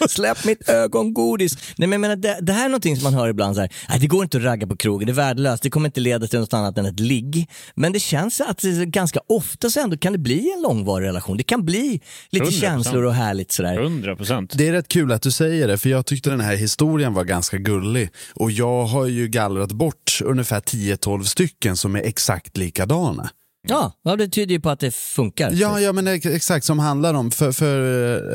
[0.09, 1.53] Släpp mitt ögongodis.
[1.55, 3.69] Nej, men jag menar, det, det här är någonting som man hör ibland så här,
[3.89, 6.27] "Nej, det går inte att ragga på krogen, det är värdelöst, det kommer inte leda
[6.27, 7.49] till något annat än ett ligg.
[7.75, 11.37] Men det känns att det, ganska ofta så ändå kan det bli en långvarig relation.
[11.37, 12.01] Det kan bli
[12.31, 12.51] lite 100%.
[12.61, 13.81] känslor och härligt sådär.
[13.81, 14.53] 100 procent.
[14.57, 17.23] Det är rätt kul att du säger det, för jag tyckte den här historien var
[17.23, 18.09] ganska gullig.
[18.35, 23.29] Och jag har ju gallrat bort ungefär 10-12 stycken som är exakt likadana.
[23.67, 25.51] Ja, ja, det tyder ju på att det funkar.
[25.53, 27.77] Ja, ja men ex- exakt som handlar om, för, för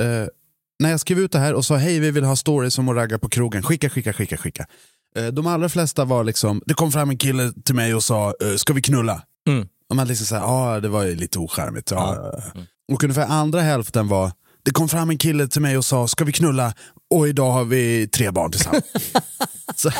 [0.00, 0.28] eh,
[0.82, 2.96] när jag skrev ut det här och sa hej vi vill ha stories om att
[2.96, 4.66] ragga på krogen, skicka, skicka, skicka, skicka.
[5.16, 8.34] Eh, de allra flesta var liksom, det kom fram en kille till mig och sa,
[8.40, 9.22] eh, ska vi knulla?
[9.48, 9.68] Mm.
[9.90, 11.90] Och man liksom såhär, ja det var ju lite ocharmigt.
[11.90, 12.32] Ja.
[12.92, 14.32] Och ungefär andra hälften var,
[14.64, 16.74] det kom fram en kille till mig och sa, ska vi knulla?
[17.14, 18.84] Och idag har vi tre barn tillsammans.
[19.76, 19.90] Så,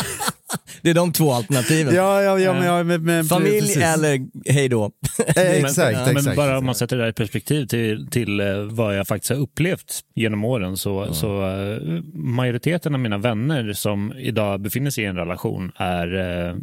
[0.83, 1.95] Det är de två alternativen.
[1.95, 3.77] ja, ja, ja, men, ja, men, men Familj precis.
[3.77, 4.85] eller hej då.
[4.85, 4.91] Eh,
[5.37, 6.27] exakt, men, exakt.
[6.27, 9.31] men bara om man sätter det här i perspektiv till, till eh, vad jag faktiskt
[9.31, 15.05] har upplevt genom åren så, så eh, majoriteten av mina vänner som idag befinner sig
[15.05, 16.07] i en relation är,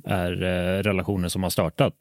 [0.06, 0.32] är
[0.84, 1.94] relationer som har startat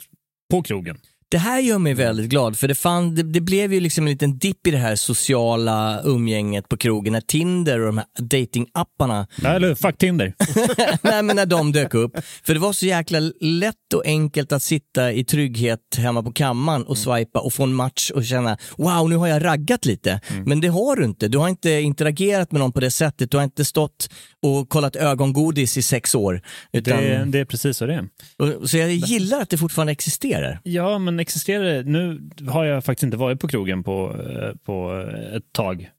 [0.51, 0.97] på krogen.
[1.33, 4.11] Det här gör mig väldigt glad för det, fan, det, det blev ju liksom en
[4.11, 9.27] liten dipp i det här sociala umgänget på krogen när Tinder och de här datingapparna
[9.45, 10.35] Eller fuck Tinder.
[11.03, 12.13] Nej men när de dök upp.
[12.45, 16.83] För det var så jäkla lätt och enkelt att sitta i trygghet hemma på kammaren
[16.83, 20.21] och swipa och få en match och känna wow nu har jag raggat lite.
[20.47, 21.29] Men det har du inte.
[21.29, 23.31] Du har inte interagerat med någon på det sättet.
[23.31, 24.11] Du har inte stått
[24.43, 26.43] och kollat ögongodis i sex år.
[26.73, 28.09] Utan, Det, det är precis så det är.
[28.39, 30.61] och, så jag gillar att det fortfarande existerar.
[30.63, 31.83] Ja, men existerar det?
[31.83, 35.07] Nu har jag faktiskt inte varit på krogen på, eh, på
[35.37, 35.91] ett tag.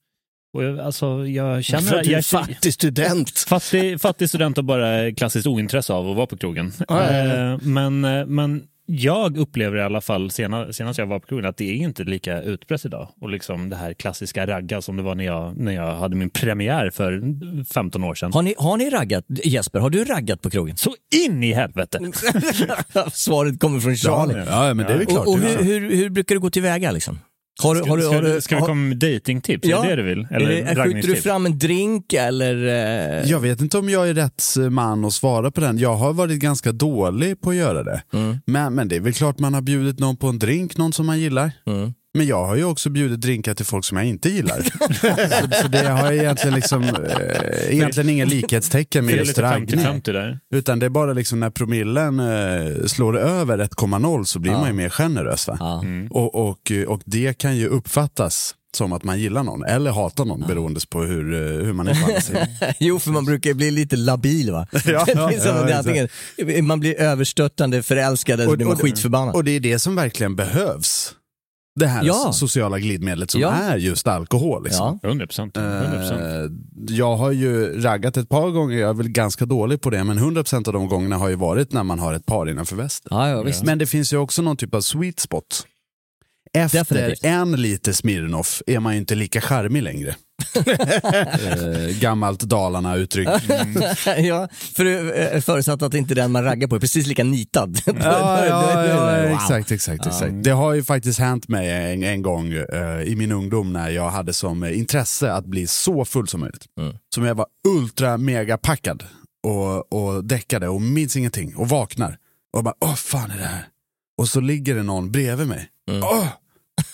[0.54, 1.82] Och jag, alltså, jag känner...
[1.82, 3.46] För att du är jag, fattig student.
[3.48, 6.72] Fattig, fattig student och bara klassiskt ointresse av att vara på krogen.
[6.80, 7.54] Ja, ja, ja.
[7.54, 11.46] Eh, Men, eh, men jag upplever i alla fall senast, senast jag var på krogen
[11.46, 13.10] att det är inte lika utbrett idag.
[13.22, 16.30] Och liksom det här klassiska ragga som det var när jag, när jag hade min
[16.30, 17.22] premiär för
[17.74, 18.34] 15 år sedan.
[18.34, 19.26] Har ni, har ni raggat?
[19.28, 20.78] Jesper, har du raggat på krogen?
[20.78, 22.00] Så in i helvete!
[23.12, 24.44] Svaret kommer från Charlie.
[24.48, 25.28] Ja, ja, men det är väl klart.
[25.28, 27.20] och och hur, hur, hur brukar du gå tillväga liksom?
[27.62, 29.68] Har, du- har, du- ska, har, du- ska vi komma med datingtips?
[29.68, 30.28] Är det det du vill?
[30.32, 32.56] Eller är det, skjuter du fram en drink eller?
[33.24, 35.78] eh, Jag vet inte om jag är rätt man att svara på den.
[35.78, 38.02] Jag har varit ganska dålig på att göra det.
[38.14, 38.38] Mm.
[38.46, 41.06] Men, men det är väl klart man har bjudit någon på en drink, någon som
[41.06, 41.52] man gillar.
[41.68, 41.94] Mm.
[42.14, 44.62] Men jag har ju också bjudit drinkar till folk som jag inte gillar.
[45.52, 49.42] så, så det har egentligen, liksom, eh, egentligen ingen likhetstecken med Det är just lite
[49.42, 49.80] raggning.
[49.80, 50.40] 50-50 där.
[50.54, 54.74] Utan det är bara liksom när promillen eh, slår över 1,0 så blir man ju
[54.74, 55.48] mer generös.
[55.48, 55.58] Va?
[55.60, 55.84] Ja.
[56.10, 60.42] Och, och, och det kan ju uppfattas som att man gillar någon eller hatar någon
[60.48, 62.48] beroende på hur, eh, hur man är på andra sidan.
[62.80, 64.68] Jo, för man brukar bli lite labil va?
[64.86, 69.36] Ja, ja, ja, ja, man blir överstöttande, förälskad eller så blir man skitförbannad.
[69.36, 71.16] och det är det som verkligen behövs.
[71.76, 72.32] Det här Ja.
[72.34, 73.52] sociala glidmedlet som Ja.
[73.54, 74.64] är just alkohol.
[74.64, 75.00] Liksom.
[75.04, 75.10] Ja.
[75.10, 75.58] 100 procent.
[75.58, 76.22] 100%.
[76.22, 76.52] Eh,
[76.96, 80.18] Jag har ju raggat ett par gånger, jag är väl ganska dålig på det, men
[80.18, 83.08] 100% av de gångerna har ju varit när man har ett par innanför västen.
[83.12, 83.64] Ja, ja, visst.
[83.64, 85.66] Men det finns ju också någon typ av sweet spot.
[86.54, 87.24] Efter Definitivt.
[87.24, 90.16] en liter Smirnoff är man ju inte lika charmig längre.
[90.56, 93.28] Eh, gammalt Dalarna-uttryck.
[94.18, 94.86] ja, för,
[95.36, 97.82] eh, förutsatt att inte den man raggar på är precis lika nitad.
[97.86, 99.32] Ja, ja, ja, wow.
[99.32, 100.34] exakt, exakt, exakt.
[100.44, 104.10] Det har ju faktiskt hänt mig en, en gång eh, i min ungdom när jag
[104.10, 106.66] hade som intresse att bli så full som möjligt.
[106.80, 106.96] Mm.
[107.16, 109.04] Som jag var ultra mega packad
[109.44, 112.18] och, och däckade och minns ingenting och vaknar.
[112.58, 113.66] Och bara, åh fan är det här?
[114.18, 115.70] Och så ligger det någon bredvid mig.
[115.90, 116.04] Mm.
[116.04, 116.28] Åh,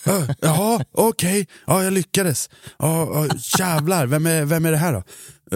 [0.06, 1.46] åh, jaha, okej, okay.
[1.68, 2.50] ja jag lyckades.
[2.80, 5.04] Ja, ja, jävlar, vem är, vem är det här då?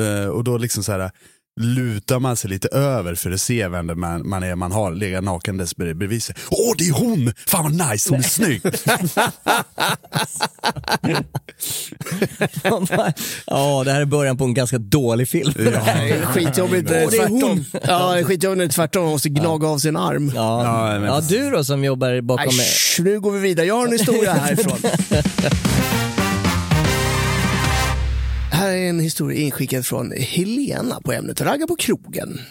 [0.02, 1.12] Uh, och då liksom så här
[1.60, 4.92] lutar man sig lite över för att se vem det man, man är man har
[4.92, 6.36] legat nakendes bred- bredvid sig.
[6.50, 7.34] Åh, det är hon!
[7.48, 8.62] Fan vad nice, hon är snygg!
[13.46, 15.54] Ja, det här är början på en ganska dålig film.
[15.56, 17.66] Det är skitjobbigt när det är Åh, det är hon.
[17.88, 19.04] Ja, det är skitjobbigt när det är tvärtom.
[19.04, 20.32] Man måste gnaga av sin arm.
[20.36, 20.64] Ja.
[20.94, 22.48] Ja, men- ja, du då som jobbar bakom...
[22.60, 23.66] Äsch, nu går vi vidare.
[23.68, 24.78] Jag har en historia härifrån.
[28.64, 32.42] Här är en historia inskickad från Helena på ämnet ragga på krogen.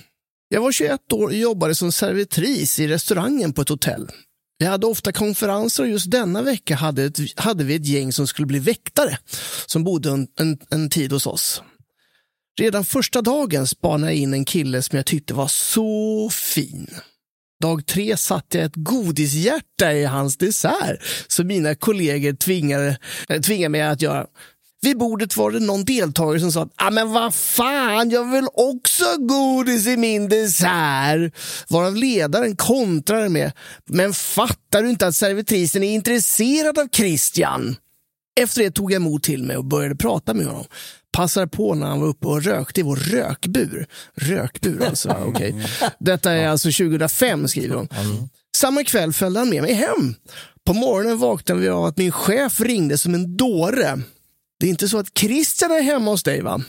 [0.49, 4.09] Jag var 21 år och jobbade som servitris i restaurangen på ett hotell.
[4.59, 8.27] Vi hade ofta konferenser och just denna vecka hade, ett, hade vi ett gäng som
[8.27, 9.19] skulle bli väktare
[9.67, 11.63] som bodde en, en, en tid hos oss.
[12.61, 16.87] Redan första dagen spanade jag in en kille som jag tyckte var så fin.
[17.63, 22.99] Dag tre satte jag ett godishjärta i hans dessert som mina kollegor tvingade,
[23.29, 24.27] eh, tvingade mig att göra.
[24.85, 29.05] Vid bordet var det någon deltagare som sa ah, men vad fan, jag vill också
[29.19, 31.35] godis i min dessert.
[31.69, 33.53] Varav ledaren kontrade med
[33.87, 37.77] Men fattar du inte att servitrisen är intresserad av Christian?
[38.41, 40.65] Efter det tog jag mod till mig och började prata med honom.
[41.13, 43.87] Passade på när han var uppe och rökte i vår rökbur.
[44.15, 45.53] Rökbur alltså, okej.
[45.53, 45.89] Okay.
[46.01, 47.89] Detta är alltså 2005 skriver hon.
[48.57, 50.15] Samma kväll följde han med mig hem.
[50.67, 54.01] På morgonen vaknade vi av att min chef ringde som en dåre.
[54.63, 56.61] Det är inte så att Christian är hemma hos dig va?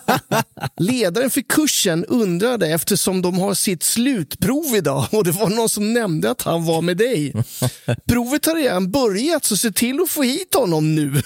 [0.76, 5.92] Ledaren för kursen undrade eftersom de har sitt slutprov idag och det var någon som
[5.92, 7.32] nämnde att han var med dig.
[8.08, 11.22] Provet har redan börjat så se till att få hit honom nu.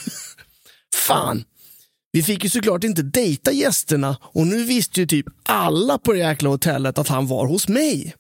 [0.95, 1.45] Fan!
[2.13, 6.19] Vi fick ju såklart inte dejta gästerna och nu visste ju typ alla på det
[6.19, 8.15] jäkla hotellet att han var hos mig.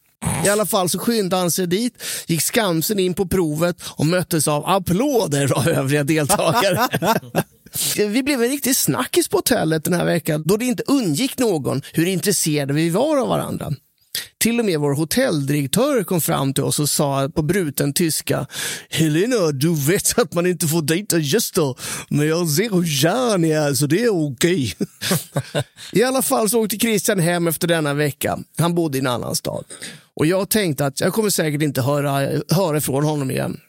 [0.44, 4.49] I alla fall så skyndade han sig dit, gick skamsen in på provet och möttes
[4.49, 6.88] av applåder av övriga deltagare.
[7.97, 11.83] Vi blev en riktig snackis på hotellet den här veckan då det inte undgick någon
[11.93, 13.73] hur intresserade vi var av varandra.
[14.39, 18.47] Till och med vår hotelldirektör kom fram till oss och sa på bruten tyska
[18.91, 21.75] Helena, du vet att man inte får dejta gäster,
[22.09, 24.75] men jag ser hur kär ni är så det är okej.
[24.79, 25.62] Okay.
[25.93, 28.39] I alla fall så åkte Christian hem efter denna vecka.
[28.59, 29.65] Han bodde i en annan stad.
[30.15, 33.61] Och jag tänkte att jag kommer säkert inte höra, höra från honom igen.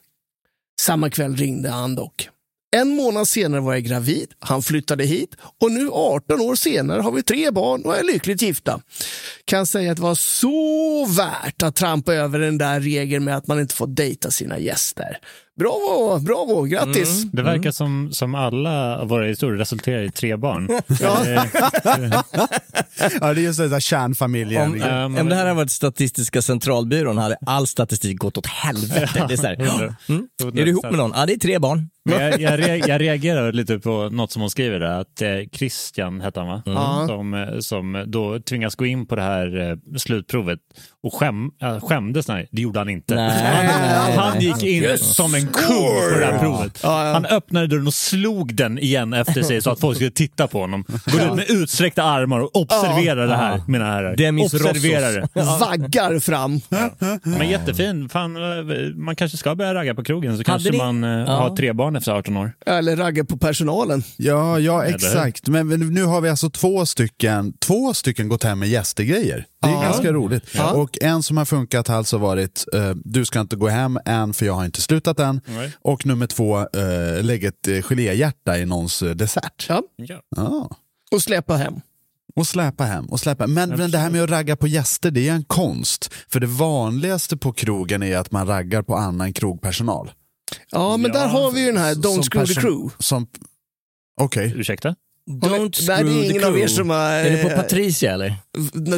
[0.81, 2.29] Samma kväll ringde han dock.
[2.75, 7.11] En månad senare var jag gravid, han flyttade hit och nu 18 år senare har
[7.11, 8.81] vi tre barn och är lyckligt gifta.
[9.45, 13.47] Kan säga att det var så värt att trampa över den där regeln med att
[13.47, 15.17] man inte får dejta sina gäster.
[15.57, 17.23] Bravo, bravo, grattis!
[17.23, 17.73] Mm, det verkar mm.
[17.73, 20.67] som, som alla våra historier resulterar i tre barn.
[21.01, 21.25] ja.
[23.21, 24.61] ja, det är just det där kärnfamiljen.
[24.61, 29.25] Om, um, om det här hade varit Statistiska centralbyrån hade all statistik gått åt helvete.
[29.27, 30.27] Det är, så här, mm.
[30.39, 31.11] är du ihop med någon?
[31.15, 31.89] Ja, det är tre barn.
[32.09, 36.39] Jag, jag, jag reagerar lite på något som hon skriver där, att eh, Christian hette
[36.39, 36.63] han va?
[36.65, 37.07] Mm.
[37.07, 40.59] Som, eh, som då tvingas gå in på det här eh, slutprovet
[41.03, 42.27] och skäm, äh, skämdes.
[42.27, 43.15] Nej, det gjorde han inte.
[43.15, 43.67] Nej.
[43.67, 46.79] Han, han gick in som en kung på det här provet.
[46.83, 47.13] Ja, ja.
[47.13, 50.59] Han öppnade dörren och slog den igen efter sig så att folk skulle titta på
[50.59, 50.85] honom.
[51.05, 53.27] Går ut med utsträckta armar och observerar ja.
[53.27, 54.15] det här, mina herrar.
[54.15, 55.41] Demis observerar det.
[55.59, 56.61] Vaggar fram.
[57.23, 58.09] Men jättefin.
[58.09, 58.37] Fan,
[58.95, 60.77] man kanske ska börja ragga på krogen så kanske ni...
[60.77, 62.51] man äh, har tre barn efter 18 år.
[62.65, 64.03] Eller ragga på personalen.
[64.17, 65.47] Ja, ja exakt.
[65.47, 69.45] Men nu har vi alltså två stycken, två stycken gått hem med gästegrejer.
[69.61, 69.81] Det är ja.
[69.81, 70.43] ganska roligt.
[70.55, 70.71] Ja.
[70.71, 74.33] Och en som har funkat har alltså varit, uh, du ska inte gå hem än
[74.33, 75.36] för jag har inte slutat än.
[75.45, 75.71] Nej.
[75.81, 79.65] Och nummer två, uh, lägg ett uh, geléhjärta i någons uh, dessert.
[79.69, 79.83] Ja.
[80.35, 80.69] ja.
[81.11, 81.73] Och släppa hem.
[82.35, 83.05] Och släpa hem.
[83.05, 83.47] Och släpa.
[83.47, 86.13] Men, men det här med att ragga på gäster, det är en konst.
[86.29, 90.11] För det vanligaste på krogen är att man raggar på annan krogpersonal.
[90.71, 92.95] Ja, men ja, där har vi ju den här Don't Screw the Crew.
[94.21, 94.47] Okej.
[94.47, 94.59] Okay.
[94.59, 94.95] Ursäkta?
[95.27, 97.09] Don't screw nej, det är ingen av er som har...
[97.09, 98.33] Är det på Patricia eller?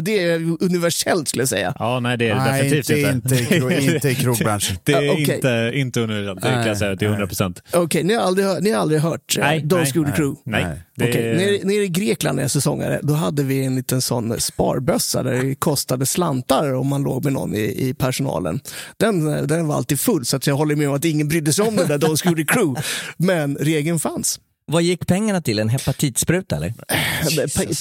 [0.01, 1.73] Det är universellt skulle jag säga.
[1.79, 3.35] Ja, nej det är det nej, definitivt inte.
[3.35, 4.77] Inte, inte, inte i krogbranschen.
[4.83, 5.35] det är okay.
[5.35, 7.61] inte, inte universellt, det kan jag säga till 100 procent.
[7.67, 10.15] Okej, okay, ni, har aldrig, ni har aldrig hört uh, nej, Don't nej, Screw the
[10.15, 10.41] Crew?
[10.43, 10.65] Nej.
[10.95, 11.09] nej.
[11.09, 11.21] Okay.
[11.21, 15.43] Nere, nere i Grekland när jag säsongare, då hade vi en liten sån sparbössa där
[15.43, 18.59] det kostade slantar om man låg med någon i, i personalen.
[18.97, 21.67] Den, den var alltid full, så att jag håller med om att ingen brydde sig
[21.67, 22.81] om den där Don't Screw the Crew.
[23.17, 24.39] Men regeln fanns.
[24.71, 25.59] Vad gick pengarna till?
[25.59, 26.73] En hepatitspruta eller?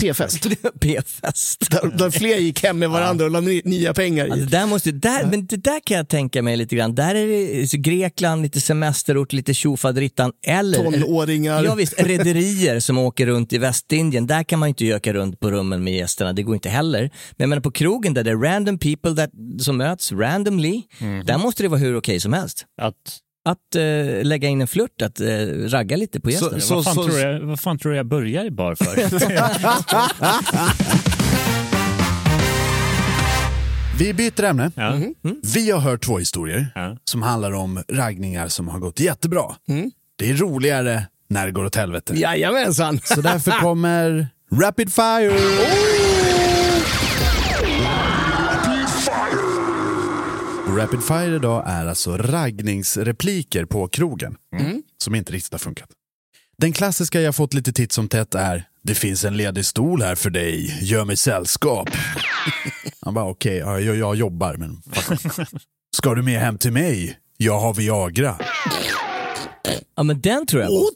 [0.01, 0.47] P-fest.
[0.81, 1.71] P-fest.
[1.71, 4.31] Där, där fler gick hem med varandra och la nya pengar i.
[4.31, 6.95] Alltså, där måste, där, men det där kan jag tänka mig lite grann.
[6.95, 10.33] Där är det Grekland, lite semesterort, lite tjofaderittan.
[10.47, 11.65] Eller, Tonåringar.
[11.65, 14.27] Ja, visst, rederier som åker runt i Västindien.
[14.27, 16.33] Där kan man inte göka runt på rummen med gästerna.
[16.33, 17.11] Det går inte heller.
[17.37, 20.83] Men menar på krogen där det är random people that, som möts randomly.
[20.99, 21.27] Mm.
[21.27, 22.65] Där måste det vara hur okej okay som helst.
[22.81, 22.95] Att
[23.51, 25.29] att uh, lägga in en flört, att uh,
[25.69, 26.61] ragga lite på gästen.
[26.61, 28.75] Så, så, vad, fan så, tror jag, vad fan tror du jag börjar i bar
[28.75, 28.97] för?
[33.99, 34.71] Vi byter ämne.
[34.75, 34.93] Ja.
[34.93, 35.15] Mm.
[35.55, 36.97] Vi har hört två historier ja.
[37.05, 39.45] som handlar om raggningar som har gått jättebra.
[39.69, 39.91] Mm.
[40.19, 42.15] Det är roligare när det går åt helvete.
[42.17, 43.01] Jajamensan!
[43.05, 45.29] Så därför kommer Rapid Fire!
[45.29, 46.08] Oh!
[50.79, 54.83] Rapid Fire idag är alltså raggningsrepliker på krogen mm.
[54.99, 55.89] som inte riktigt har funkat.
[56.59, 60.15] Den klassiska jag fått lite titt som tätt är Det finns en ledig stol här
[60.15, 61.89] för dig, gör mig sällskap.
[63.01, 64.83] Han bara okej, ja, jag, jag jobbar men
[65.97, 67.19] Ska du med hem till mig?
[67.37, 68.39] Jag har Viagra.
[69.97, 70.91] Ja men den tror jag på.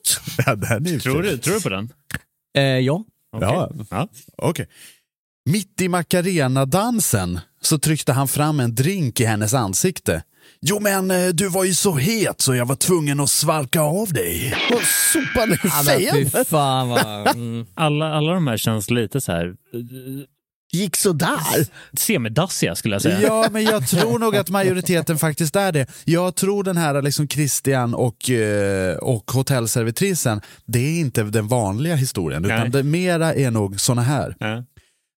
[0.47, 1.92] Ja, den är Tror du, tror du på den?
[2.59, 3.05] Eh, ja.
[3.37, 3.49] Okej.
[3.51, 3.71] Ja.
[3.90, 4.09] ja.
[4.37, 4.68] Okej.
[5.51, 10.22] Mitt i Macarena-dansen så tryckte han fram en drink i hennes ansikte.
[10.61, 14.12] Jo men eh, du var ju så het så jag var tvungen att svalka av
[14.12, 14.55] dig.
[14.70, 16.44] Och sopa ner Ja, men fy fejan.
[16.44, 17.27] fan vad...
[17.29, 17.66] Mm.
[17.75, 20.25] Alla, alla de här känns lite så här eh,
[20.75, 21.66] Gick sådär.
[21.98, 23.20] semidassiga skulle jag säga.
[23.22, 25.87] Ja, men jag tror nog att majoriteten faktiskt är det.
[26.05, 31.94] Jag tror den här liksom Christian och, eh, och hotellservitrisen, det är inte den vanliga
[31.94, 32.70] historien, utan Nej.
[32.70, 34.37] det mera är nog såna här.
[34.38, 34.64] Ja.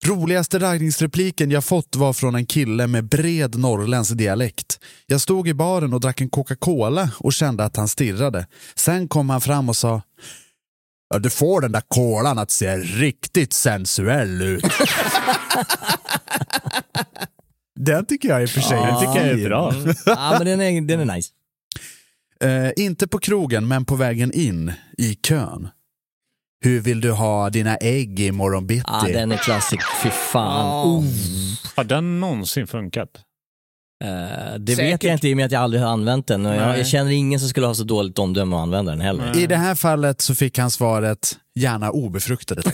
[0.03, 4.79] Roligaste raggningsrepliken jag fått var från en kille med bred norrländsk dialekt.
[5.07, 8.47] Jag stod i baren och drack en Coca-Cola och kände att han stirrade.
[8.75, 10.01] Sen kom han fram och sa
[11.09, 14.63] Ja, du får den där kolan att se riktigt sensuell ut.
[17.79, 19.73] den tycker jag i och för sig Den tycker jag är bra.
[20.05, 21.31] Ja men den är, den är nice.
[22.43, 25.67] Eh, inte på krogen, men på vägen in i kön.
[26.63, 28.83] Hur vill du ha dina ägg i morgon bitti?
[28.87, 29.79] Ja den är klassik.
[30.03, 30.65] Fy fan.
[30.65, 31.03] Ja.
[31.75, 33.09] Har den någonsin funkat?
[34.03, 34.09] Eh,
[34.59, 34.93] det Säkert.
[34.93, 36.45] vet jag inte i och med att jag aldrig har använt den.
[36.45, 39.37] Och jag, jag känner ingen som skulle ha så dåligt omdöme att använda den heller.
[39.37, 42.61] I det här fallet så fick han svaret gärna obefruktade.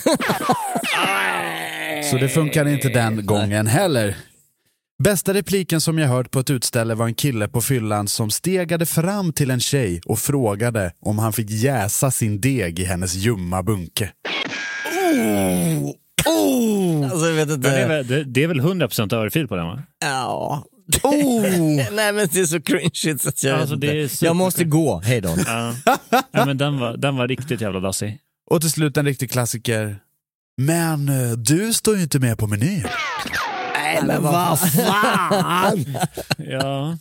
[2.11, 4.15] så det funkar inte den gången heller.
[5.03, 8.85] Bästa repliken som jag hört på ett utställe var en kille på fyllan som stegade
[8.85, 13.63] fram till en tjej och frågade om han fick jäsa sin deg i hennes ljumma
[13.63, 14.11] bunke.
[17.11, 17.69] Alltså, jag vet inte.
[17.69, 19.83] Det, är väl, det, det är väl 100% örfil på den va?
[20.01, 20.65] Ja.
[21.91, 24.25] Nej men det är så cringe så att jag, Alltså, vet det är inte.
[24.25, 25.35] jag måste gå, hej då.
[25.45, 25.75] Ja.
[26.31, 28.17] ja men den var, den var riktigt jävla dassig.
[28.49, 29.97] Och till slut en riktig klassiker.
[30.57, 32.85] Men eh, du står ju inte med på menyn.
[33.93, 35.85] Nej men vad fan.
[36.37, 36.97] Ja.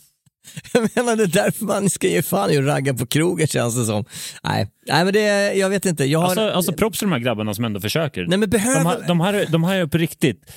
[0.73, 3.75] Jag menar det är därför man ska ge fan i att ragga på krogen känns
[3.75, 4.05] det som.
[4.43, 6.05] Nej, Nej men det, jag vet inte.
[6.05, 6.25] Jag har...
[6.25, 8.25] Alltså, alltså props till de här grabbarna som ändå försöker.
[8.25, 8.79] Nej men behöver...
[8.79, 10.51] De har, de, har, de har ju på riktigt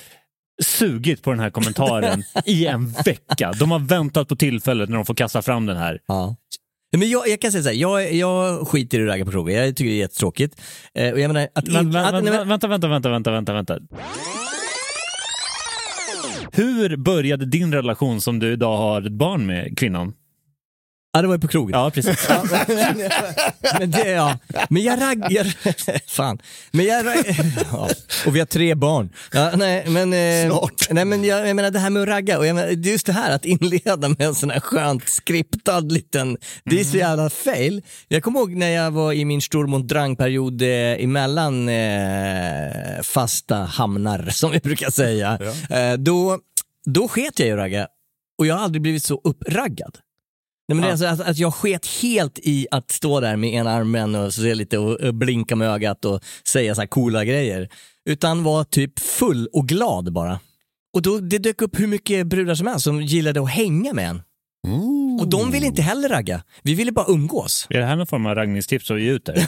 [0.63, 3.53] sugit på den här kommentaren i en vecka.
[3.59, 5.99] De har väntat på tillfället när de får kasta fram den här.
[6.07, 6.35] Ja.
[6.97, 9.55] Men jag, jag kan säga så här, jag, jag skiter i att ragga på krogen.
[9.55, 10.61] Jag tycker det är jättetråkigt.
[10.93, 13.79] Eh, och jag menar, att, in, att, vänta, vänta, vänta, vänta, vänta.
[16.57, 20.13] Hur började din relation som du idag har ett barn med kvinnan?
[21.15, 21.79] Ja, det var ju på krogen.
[21.79, 22.25] Ja, precis.
[22.29, 22.97] Ja, men,
[23.79, 24.37] men det, ja.
[24.69, 25.55] Men jag raggar...
[26.15, 26.39] Fan.
[26.71, 27.39] Men jag ragg,
[27.71, 27.89] ja.
[28.25, 29.09] Och vi har tre barn.
[29.31, 30.87] Ja, nej, men, eh, Snart.
[30.89, 32.91] Nej, men jag, jag menar det här med att ragga, och jag menar, det är
[32.91, 36.37] just det här att inleda med en sån här skönt skriptad liten...
[36.65, 37.81] Det är så jävla fail.
[38.07, 43.55] Jag kommer ihåg när jag var i min Sturm und Drang-period eh, emellan eh, fasta
[43.55, 45.39] hamnar, som vi brukar säga.
[45.69, 46.39] Eh, då,
[46.85, 47.87] då sket jag i att ragga
[48.37, 49.97] och jag har aldrig blivit så uppraggad.
[50.67, 53.53] Nej, men det är alltså att, att jag sket helt i att stå där med
[53.53, 57.25] ena armen och se lite och, och blinka med ögat och säga så här coola
[57.25, 57.69] grejer.
[58.09, 60.39] Utan var typ full och glad bara.
[60.93, 64.09] Och då, det dök upp hur mycket brudar som helst som gillade att hänga med
[64.09, 64.21] en.
[65.19, 66.43] Och de ville inte heller ragga.
[66.63, 67.67] Vi ville bara umgås.
[67.69, 69.47] Är det här någon form av raggningstips att ge ut där?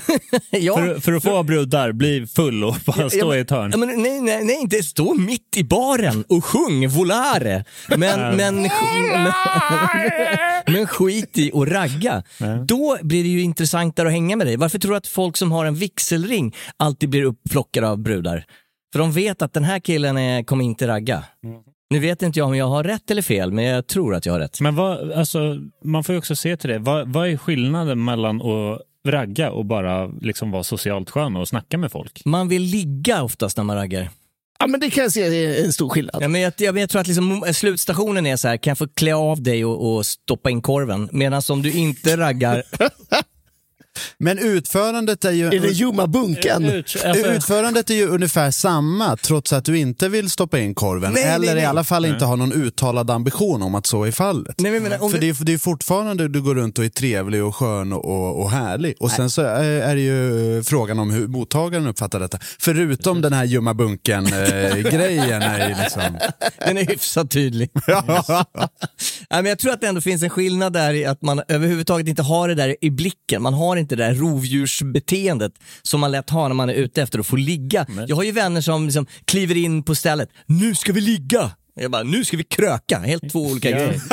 [0.49, 3.71] ja, För, för att få brudar, bli full och bara stå i ett hörn.
[3.71, 7.65] Ja, men, nej, nej, nej, inte stå mitt i baren och sjung volare.
[7.87, 8.69] Men, men, men,
[10.73, 12.23] men skit i och ragga.
[12.67, 14.57] Då blir det ju intressantare att hänga med dig.
[14.57, 18.45] Varför tror du att folk som har en vigselring alltid blir upplockade av brudar?
[18.93, 21.23] För de vet att den här killen är, kommer inte ragga.
[21.89, 24.33] Nu vet inte jag om jag har rätt eller fel, men jag tror att jag
[24.33, 24.61] har rätt.
[24.61, 26.79] Men vad, alltså, man får ju också se till det.
[26.79, 31.77] Vad, vad är skillnaden mellan att ragga och bara liksom vara socialt skön och snacka
[31.77, 32.21] med folk?
[32.25, 34.09] Man vill ligga oftast när man raggar.
[34.59, 36.23] Ja men det kan jag se är en stor skillnad.
[36.23, 38.87] Ja, men jag, jag, jag tror att liksom, slutstationen är så här, kan jag få
[38.87, 41.09] klä av dig och, och stoppa in korven?
[41.11, 42.63] Medan om du inte raggar,
[44.17, 45.47] Men utförandet är ju...
[45.47, 46.65] Är det ljumma bunken?
[46.65, 51.13] Ut, alltså, Utförandet är ju ungefär samma trots att du inte vill stoppa in korven
[51.13, 51.63] Nej, eller nej, nej.
[51.63, 54.55] i alla fall inte har någon uttalad ambition om att så är fallet.
[54.59, 56.85] Nej, men menar, om För du- det är, det är fortfarande du går runt och
[56.85, 58.95] är trevlig och skön och, och, härlig.
[58.99, 62.39] Och sen så är, är det ju frågan om hur mottagaren uppfattar detta.
[62.59, 66.01] Förutom den här ljumma bunken-grejen är ju liksom...
[66.65, 67.69] den är hyfsat tydlig.
[69.29, 72.07] Nej, men jag tror att det ändå finns en skillnad där i att man överhuvudtaget
[72.07, 73.41] inte har det där i blicken.
[73.41, 77.19] Man har inte det där rovdjursbeteendet som man lätt har när man är ute efter
[77.19, 77.85] att få ligga.
[78.07, 81.51] Jag har ju vänner som liksom kliver in på stället, nu ska vi ligga!
[81.79, 82.99] Jag bara, nu ska vi kröka.
[82.99, 83.77] Helt två olika Ja.
[83.77, 84.01] grejer.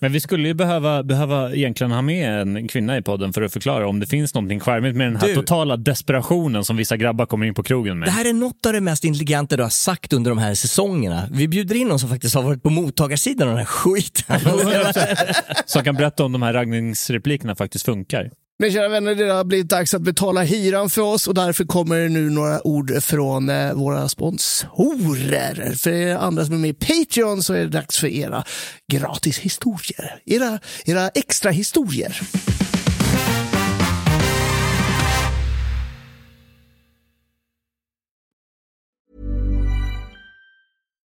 [0.00, 3.52] Men vi skulle ju behöva, behöva egentligen ha med en kvinna i podden för att
[3.52, 5.34] förklara om det finns någonting charmigt med den här Du.
[5.34, 8.08] totala desperationen som vissa grabbar kommer in på krogen med.
[8.08, 11.28] Det här är något av det mest intelligenta du har sagt under de här säsongerna.
[11.32, 14.40] Vi bjuder in någon som faktiskt har varit på mottagarsidan av den här skiten.
[15.66, 18.30] Som kan berätta om de här raggningsreplikerna faktiskt funkar.
[18.58, 21.98] Men kära vänner, det har blivit dags att betala hyran för oss och därför kommer
[21.98, 25.74] det nu några ord från eh, våra sponsorer.
[25.76, 28.44] För er andra som är med i Patreon så är det dags för era
[28.92, 30.20] gratishistorier.
[30.26, 32.20] Era, era extra historier.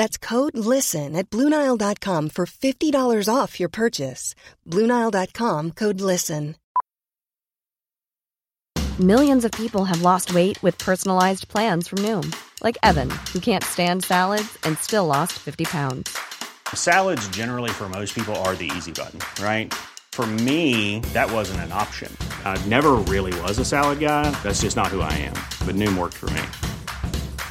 [0.00, 4.34] That's code LISTEN at Bluenile.com for $50 off your purchase.
[4.66, 6.56] Bluenile.com code LISTEN.
[8.98, 12.34] Millions of people have lost weight with personalized plans from Noom,
[12.64, 16.18] like Evan, who can't stand salads and still lost 50 pounds.
[16.72, 19.74] Salads, generally, for most people, are the easy button, right?
[20.12, 22.10] For me, that wasn't an option.
[22.46, 24.30] I never really was a salad guy.
[24.42, 25.36] That's just not who I am.
[25.66, 26.69] But Noom worked for me.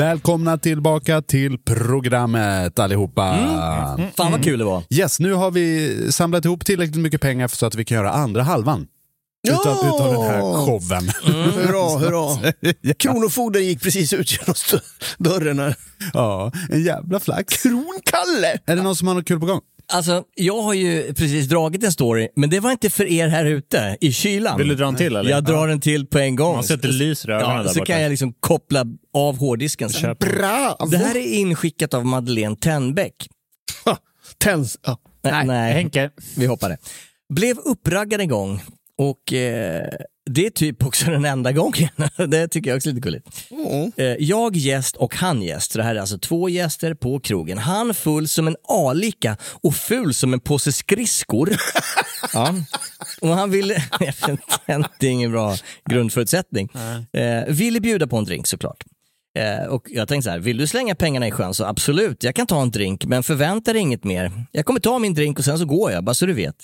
[0.00, 3.28] Välkomna tillbaka till programmet allihopa.
[3.28, 4.10] Mm.
[4.16, 4.82] Fan vad kul det var.
[4.90, 8.42] Yes, nu har vi samlat ihop tillräckligt mycket pengar så att vi kan göra andra
[8.42, 8.86] halvan.
[9.48, 9.88] Utav, Ja!
[9.94, 11.08] utav den här showen.
[11.54, 12.52] Hurra, hurra.
[12.98, 14.54] Kronofogden gick precis ut genom
[15.18, 15.76] dörren här.
[16.14, 17.62] Ja, en jävla flax.
[17.62, 18.58] Kronkalle!
[18.66, 19.60] Är det någon som har något kul på gång?
[19.92, 23.44] Alltså, jag har ju precis dragit en story, men det var inte för er här
[23.44, 24.58] ute i kylan.
[24.58, 25.30] Vill du dra en till, eller?
[25.30, 25.72] Jag drar Ja.
[25.72, 26.54] en till på en gång.
[26.54, 27.92] Man ser att det lyser i ögonen ja, där Så borta.
[27.92, 28.84] kan jag liksom koppla
[29.14, 30.16] av hårddisken sen.
[30.20, 30.86] Bravo!
[30.86, 33.14] Det här är inskickat av Madeleine Tenbeck.
[34.38, 34.98] Tens, ja.
[35.22, 36.10] Nej, nej, Henke.
[36.36, 36.76] vi hoppar det.
[37.34, 38.62] Blev uppraggad en gång
[38.98, 39.88] och eh,
[40.34, 41.88] det är typ också den enda gången.
[42.28, 43.50] det tycker jag också är lite gulligt.
[43.50, 43.92] Mm.
[43.96, 45.72] Eh, jag gäst och han gäst.
[45.72, 47.58] Det här är alltså två gäster på krogen.
[47.58, 51.56] Han full som en alika och ful som en påse skridskor.
[52.32, 52.54] ja.
[53.20, 53.74] Och han ville,
[54.98, 55.56] det är ingen bra
[55.90, 56.68] grundförutsättning.
[57.12, 58.84] Eh, ville bjuda på en drink såklart.
[59.38, 62.34] Eh, och jag tänkte så här, vill du slänga pengarna i sjön så absolut, jag
[62.34, 64.32] kan ta en drink, men förvänta dig inget mer.
[64.52, 66.56] Jag kommer ta min drink och sen så går jag, bara så du vet.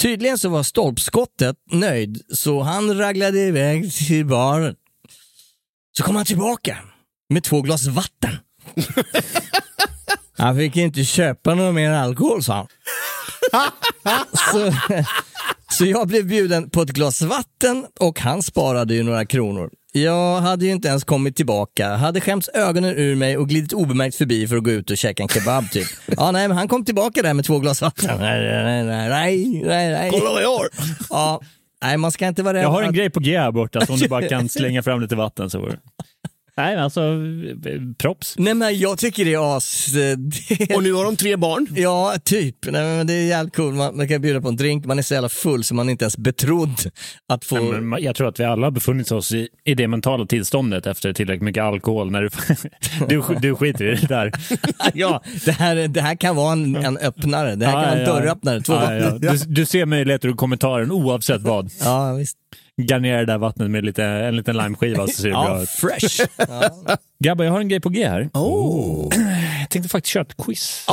[0.00, 4.74] Tydligen så var stolpskottet nöjd, så han raglade iväg till baren.
[5.96, 6.78] Så kom han tillbaka
[7.28, 8.30] med två glas vatten.
[10.38, 12.66] Han fick inte köpa någon mer alkohol, sa han.
[14.52, 14.72] så,
[15.70, 19.70] så jag blev bjuden på ett glas vatten och han sparade ju några kronor.
[19.92, 24.16] Jag hade ju inte ens kommit tillbaka, hade skämts ögonen ur mig och glidit obemärkt
[24.16, 25.86] förbi för att gå ut och käka en kebab typ.
[26.16, 28.18] Ja, nej, men han kom tillbaka där med två glas vatten.
[28.20, 30.10] Nej, nej, nej, nej, nej.
[30.10, 30.66] Kolla vad jag har!
[31.10, 31.40] Ja,
[31.82, 32.64] nej, man ska inte vara rädd.
[32.64, 34.82] Jag har en att- grej på G här borta, så om du bara kan slänga
[34.82, 35.68] fram lite vatten så.
[36.60, 37.00] Nej, men alltså,
[37.98, 38.34] props.
[38.38, 39.86] Nej men jag tycker det är as...
[39.86, 40.74] Det...
[40.74, 41.66] Och nu har de tre barn.
[41.76, 42.56] Ja, typ.
[42.62, 43.76] Nej, men det är jävligt coolt.
[43.76, 45.90] Man, man kan bjuda på en drink, man är så jävla full så man är
[45.90, 46.80] inte ens betrodd
[47.28, 47.58] att få...
[47.58, 50.86] Nej, men jag tror att vi alla har befunnit oss i, i det mentala tillståndet
[50.86, 52.10] efter tillräckligt mycket alkohol.
[52.10, 52.30] När du,
[53.08, 54.32] du, du skiter i det där.
[54.94, 57.56] ja, det här, det här kan vara en, en öppnare.
[57.56, 58.60] Det här kan vara en dörröppnare.
[58.60, 59.10] Två Ja, ja.
[59.10, 61.70] Du, du ser möjligheter och kommentaren oavsett vad.
[61.80, 62.36] Ja, visst.
[62.86, 65.68] Garnera det där vattnet med lite, en liten limeskiva så ser det bra ut.
[65.68, 66.26] fresh.
[66.48, 66.96] Ja.
[67.24, 68.30] Grabbar, jag har en grej på G här.
[68.34, 69.08] Oh.
[69.60, 70.86] Jag tänkte faktiskt köra ett quiz.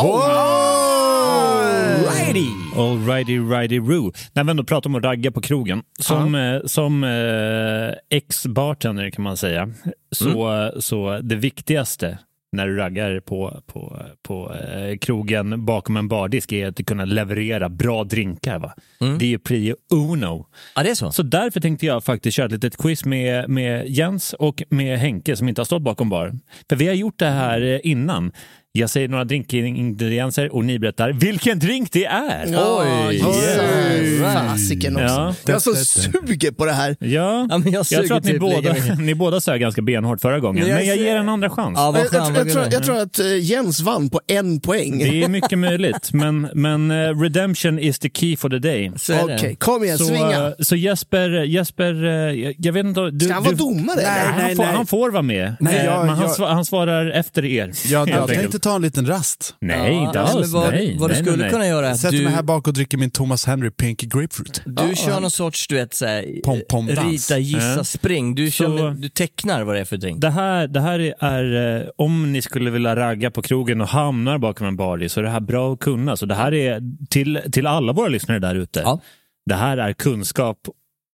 [2.09, 2.47] Righty.
[2.75, 4.11] Alrighty, righty, roo.
[4.33, 5.83] När vi ändå pratar om att ragga på krogen.
[5.99, 9.69] Som, eh, som eh, ex-bartender kan man säga,
[10.11, 12.17] så, så det viktigaste
[12.52, 17.70] när du raggar på, på, på eh, krogen bakom en bardisk är att kunna leverera
[17.70, 18.60] bra drinkar.
[18.60, 18.74] Va?
[19.20, 20.48] Det är ju prio uno.
[20.76, 21.12] Ja, det är så.
[21.12, 25.36] Så därför tänkte jag faktiskt köra ett litet quiz med, med Jens och med Henke
[25.36, 26.34] som inte har stått bakom bar.
[26.70, 28.32] För vi har gjort det här eh, innan.
[28.78, 32.45] Jag säger några drinkingredienser och ni berättar vilken drink det är.
[32.53, 34.21] Ja, yes.
[34.34, 35.05] Fasiken också.
[35.07, 35.34] Ja.
[35.45, 36.95] Jag så suger på det här.
[36.99, 40.21] Ja, Ja, men jag jag, tror att ni typ båda, ni båda sög ganska benhårt
[40.21, 40.63] förra gången.
[40.67, 41.73] Men Men jag jag, ser- ger en andra chans.
[41.75, 44.97] Ja, Jag, jag, jag, tror, jag tror att eh, Jens vann på en poäng.
[44.99, 48.91] Det är mycket möjligt, men, men eh, redemption is the key for the day.
[49.23, 49.55] Okej, det.
[49.55, 50.47] kom igen, Så, svinga.
[50.47, 53.09] eh, så Jesper, Jesper eh, jag, jag vet inte...
[53.11, 53.95] Du, Ska han vara du, domare?
[53.95, 54.73] Nej, han, nej, får, nej.
[54.75, 57.71] han får vara med, Nej, jag- men han, jag- han svarar efter er.
[57.86, 59.55] Jag, jag tänkte ta en liten rast.
[59.61, 60.53] Nej, Ja, inte men alls.
[60.53, 61.51] Vad, nej, vad du nej, skulle nej.
[61.51, 63.72] kunna göra är Jag att sätter du, mig här bak och dricker min Thomas Henry
[63.72, 64.61] Pink Grapefruit.
[64.65, 67.30] du kör någon sorts, du vet, så här, Pom-pom-dans.
[67.30, 67.84] rita, gissa, Ja.
[67.84, 68.36] spring.
[68.36, 70.22] Du, kör Så- med, du tecknar vad det är för drink.
[70.22, 74.38] Det här, det här är, eh, om ni skulle vilja ragga på krogen och hamnar
[74.38, 76.18] bakom en bardisk så är det här bra att kunna.
[76.18, 78.80] Så det här är till, till alla våra lyssnare där ute.
[78.80, 79.01] Ja.
[79.45, 80.57] Det här är kunskap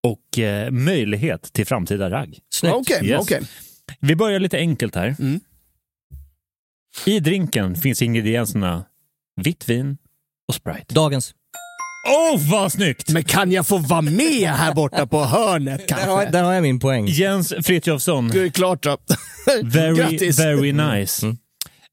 [0.08, 2.38] och eh, möjlighet till framtida ragg.
[2.54, 2.76] Snyggt.
[2.76, 3.22] Okej, Yes.
[3.22, 3.42] okej.
[4.00, 5.16] Vi börjar lite enkelt här.
[5.20, 5.40] Mm.
[7.06, 8.86] I drinken finns ingredienserna
[9.42, 9.98] vitt vin
[10.48, 10.94] och Sprite.
[10.94, 11.34] Dagens.
[12.08, 13.10] Åh, oh, vad snyggt!
[13.10, 16.32] Men kan jag få vara med här borta på hörnet Där har, kanske?
[16.32, 17.08] där har jag min poäng.
[17.08, 18.98] Jens Frithiofsson, Det är klart då.
[19.64, 20.40] very, Grattis!
[20.40, 21.26] very nice.
[21.26, 21.38] Mm.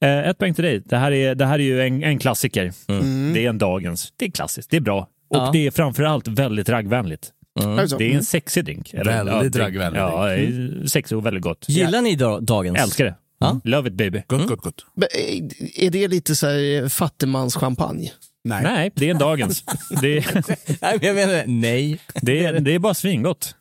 [0.05, 0.82] Eh, ett poäng till dig.
[0.84, 2.72] Det här är, det här är ju en, en klassiker.
[2.88, 3.32] Mm.
[3.32, 4.12] Det är en dagens.
[4.16, 5.01] Det är klassiskt, det är bra.
[5.30, 5.51] Och Ja.
[5.53, 7.30] det är framförallt väldigt raggvänligt.
[7.64, 8.94] Alltså, Det är en sexig drink.
[8.94, 11.64] Eller, Väldigt ja, raggvänlig Ja, det är sexig och väldigt gott.
[11.68, 12.78] Gillar ni da, dagens?
[12.78, 13.14] Älskar det.
[13.41, 13.61] Ja.
[13.64, 14.22] Love it baby.
[14.26, 14.86] Gott, gott, gott.
[14.95, 18.12] men, eh, Är det lite så här fattigmanschampagne?
[18.45, 18.62] Nej.
[18.62, 19.64] Nej, det är en dagens.
[20.03, 20.45] det, är,
[20.82, 22.01] Nej, men jag menar, nej.
[22.22, 23.55] det, är, det är bara svingott.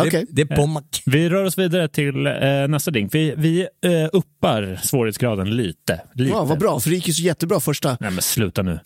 [0.00, 0.26] Okej.
[0.28, 1.10] Det är.
[1.10, 3.14] Vi rör oss vidare till eh, nästa drink.
[3.14, 6.00] Vi, vi eh, uppar svårighetsgraden lite.
[6.14, 6.30] lite.
[6.30, 7.96] Ja, vad bra, för det gick ju så jättebra första.
[8.00, 8.80] Nej men sluta nu.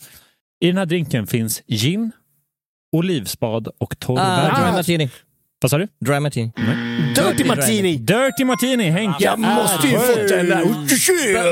[0.61, 2.13] I den här drinken finns gin,
[2.97, 4.83] olivspad och torr Ah.
[5.61, 5.89] Vad sa du?
[6.01, 6.53] Dry martini.
[7.17, 7.97] Dirty Martini!
[7.97, 9.25] Dirty Martini, Henke.
[9.25, 10.65] Jag måste ju fått den där.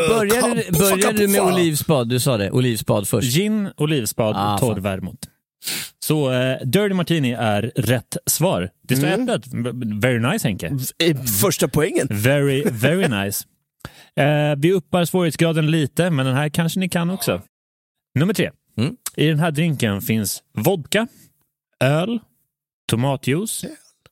[0.09, 2.09] Började, du- började du med olivspad?
[2.09, 3.29] Du sa det, olivspad först.
[3.37, 5.19] Gin, olivspad Ah, och torr vermouth.
[5.99, 8.71] Så eh, Dirty Martini är rätt svar.
[8.83, 9.29] Det står Mm.
[9.29, 10.01] 1-1.
[10.01, 10.67] Very nice Henke.
[10.99, 12.07] Eh, Första poängen.
[12.11, 13.45] Very, very nice.
[14.17, 17.43] Eh, vi uppar svårighetsgraden lite, men den här kanske ni kan också.
[18.19, 18.51] Nummer tre.
[18.79, 18.97] Mm.
[19.17, 21.07] I den här drinken finns vodka,
[21.85, 22.19] öl,
[22.91, 23.65] tomatjuice,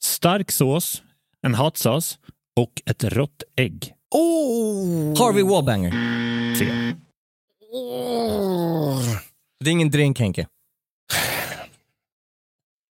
[0.07, 1.03] stark sås,
[1.43, 2.17] en hot sauce
[2.57, 3.93] och ett rått ägg.
[4.15, 5.19] Oh.
[5.19, 5.91] Harvey Wallbanger.
[6.59, 6.95] Fel.
[9.65, 10.47] Det är ingen drink Henke.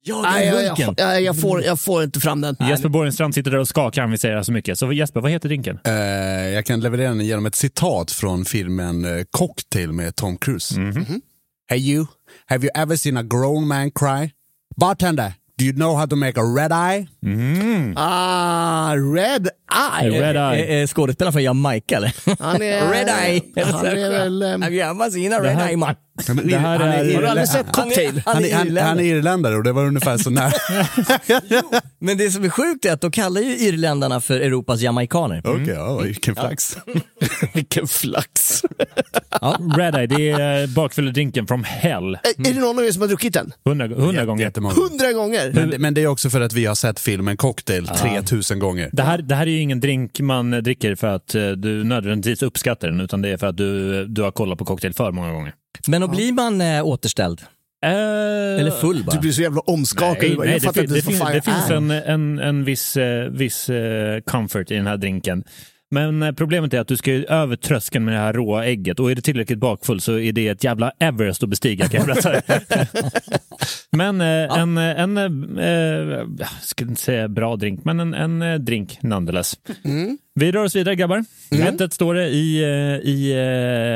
[0.03, 2.55] Ja, Nej, är jag, jag, jag, jag, får, jag får inte fram den.
[2.59, 4.79] Jesper Borgenstrand sitter där och skakar, han vill säga så mycket.
[4.79, 5.79] Så Jesper, vad heter drinken?
[5.83, 5.93] Eh,
[6.49, 10.79] jag kan leverera den genom ett citat från filmen Cocktail med Tom Cruise.
[10.79, 11.21] Mhm.
[11.69, 12.05] Hey you,
[12.45, 14.31] have you ever seen a grown man cry?
[14.75, 17.07] Bartender, do you know how to make a red eye?
[17.95, 20.09] Ah, Red Eye.
[20.09, 20.81] Red Är, Eye.
[20.81, 22.13] är skådespelaren från Jamaica eller?
[22.43, 23.41] Han är, Red Eye.
[23.65, 24.41] Han är väl...
[24.41, 25.95] ehm, Have you ever seen a Det red här,
[26.27, 28.21] Han är, Det här han är- är, Har du aldrig sett Cocktail?
[28.25, 28.85] han, är, han, irländare.
[28.85, 30.51] han är irländare och det var ungefär så nära.
[31.99, 35.41] Men det som är sjukt är att de kallar ju irländarna för Europas jamaikaner.
[35.45, 36.77] Okej, ja, vilken flax.
[37.53, 38.61] Vilken flax.
[39.77, 42.13] Red Eye, det är bakfylledrinken from hell.
[42.23, 43.53] Är är det någon av er som har druckit den?
[43.65, 44.51] Hundra, hundra gånger.
[44.89, 45.51] Hundra gånger?
[45.53, 48.89] Men, det- men det är också för att vi har sett filmen Cocktail 3000 gånger.
[48.93, 52.41] Det här, det här är ju ingen drink man dricker för att eh, du nödvändigtvis
[52.43, 55.31] uppskattar den, utan det är för att du, du har kollat på cocktail för många
[55.33, 55.53] gånger.
[55.87, 57.41] Men då blir man äh, återställd?
[57.85, 59.11] Eller full bara?
[59.15, 60.17] Du blir så jävla omskakad.
[60.21, 62.97] Nej, Jag nej, det, fattar fin- inte det, finns, det finns en, en, en viss,
[62.97, 65.43] eh, viss eh, comfort i den här drinken.
[65.93, 68.99] Men eh, problemet är att du ska ju över tröskeln med det här råa ägget
[68.99, 72.23] och är det tillräckligt bakfull så är det ett jävla Everest att bestiga kan jag
[72.23, 72.55] berätta.
[73.91, 78.41] men eh, en, en eh, eh, jag skulle inte säga bra drink, men en, en
[78.41, 79.55] eh, drink nonetheless.
[79.83, 80.17] Mm.
[80.35, 81.25] Vi rör oss vidare grabbar.
[81.51, 83.31] 1-1 står det i, eh, i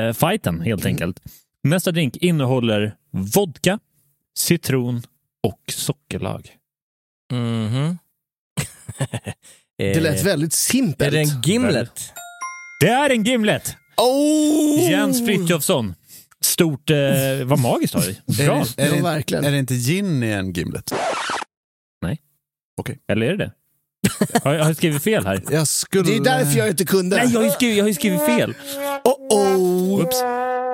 [0.07, 1.19] eh, fighten helt enkelt.
[1.65, 3.79] Nästa drink innehåller vodka,
[4.37, 5.01] citron
[5.43, 6.49] och sockerlag.
[7.31, 7.97] Mhm.
[9.77, 11.01] Det lät Eh, väldigt simpelt.
[11.07, 12.13] Är det en gimlet?
[12.81, 13.75] Det är en Gimlet!
[13.97, 14.91] Oh!
[14.91, 15.95] Jens Frithiofsson.
[16.41, 16.97] Stort, eh,
[17.45, 18.21] vad magiskt av dig.
[18.39, 18.65] Är Bra.
[18.75, 19.45] det, är, det, verkligen.
[19.45, 20.93] är det inte gin i en gimlet?
[23.07, 23.51] Eller är det det?
[24.43, 25.41] Har jag, har jag skrivit fel här?
[25.51, 26.03] Jag skulle...
[26.03, 27.15] Det är därför jag inte kunde.
[27.15, 28.53] Nej, jag har ju skrivit, jag har ju skrivit fel.
[29.03, 30.01] Oh, oh.
[30.01, 30.21] Oops.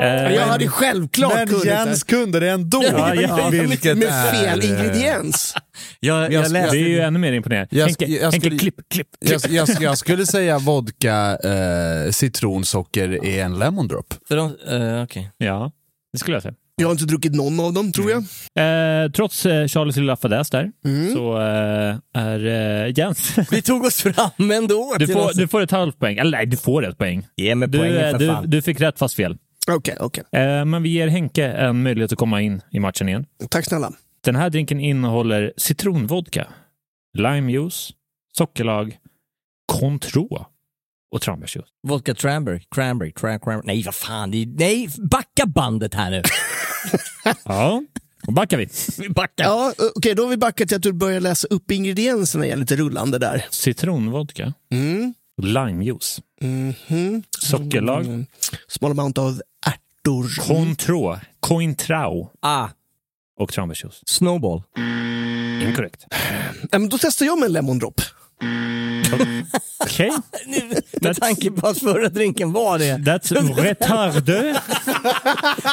[0.02, 2.12] Eh, Jag hade självklart Men kunnat Jens det.
[2.16, 2.84] kunde det ändå.
[2.92, 3.50] Ja, ja.
[3.50, 5.56] Vilket Med fel är, eh, ingrediens.
[6.00, 6.78] Jag, Jag- jag det läste...
[6.78, 7.76] är ju ännu mer imponerande.
[7.78, 9.42] Jag- Henke, jag Henke skulle- klipp, klipp, klipp.
[9.50, 14.14] Jag, jag, jag skulle säga vodka, eh, citronsocker är en lemon drop.
[14.28, 14.46] För de,
[14.98, 15.32] eh, okej.
[15.38, 15.72] Ja,
[16.14, 16.54] det skulle jag säga.
[16.82, 18.24] Jag har inte druckit någon av dem, tror jag.
[19.06, 21.14] Eh, trots eh, Charlies lilla fadäs där, Mm.
[21.14, 22.46] så eh, är
[22.86, 23.38] eh, Jens...
[23.52, 24.96] Vi tog oss fram ändå.
[25.00, 26.18] Du får, du får ett halvt poäng.
[26.18, 27.28] Eller nej, du får ett poäng.
[27.38, 28.50] Ge mig Du, poängen eh, för du, fan.
[28.50, 29.38] du fick rätt fast fel.
[29.72, 30.24] Okej, okej.
[30.32, 33.26] Eh, men vi ger Henke en möjlighet att komma in i matchen igen.
[33.50, 33.92] Tack snälla.
[34.26, 36.48] Den här drinken innehåller citronvodka,
[37.18, 37.92] limejuice,
[38.38, 38.98] sockerlag,
[39.74, 40.46] Cointreau
[41.12, 41.66] och tranbärsjuice.
[41.88, 42.62] Vodka Cranberry.
[42.76, 43.12] Cranberry.
[43.12, 44.32] Cran, cran, nej, vad fan.
[44.32, 46.22] Det är, nej, backa bandet här nu.
[47.46, 47.84] Ja,
[48.24, 48.70] då backar vi.
[48.98, 49.44] Vi backar.
[49.46, 52.76] Ja, okej, då har vi backat till att du börjar läsa upp ingredienserna igen, lite
[52.76, 53.46] rullande där.
[53.50, 55.14] Citronvodka, Mm.
[55.42, 57.24] limejuice, Mhm.
[57.40, 58.26] sockerlag, Mm.
[58.68, 59.36] Small amount of
[59.68, 60.48] ärtor.
[60.48, 62.68] Cointreau, Cointreau Ah,
[63.40, 64.02] och tranbärsjuice.
[64.06, 64.64] snowball.
[65.68, 66.06] Inkorrekt.
[66.72, 68.02] Ja, men då testar jag med en lemon drop.
[69.84, 70.12] Okej,
[71.02, 72.98] Med tanke på att förra drinken var det.
[72.98, 74.58] that's retardeux.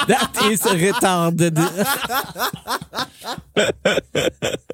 [0.08, 1.58] That is retarded.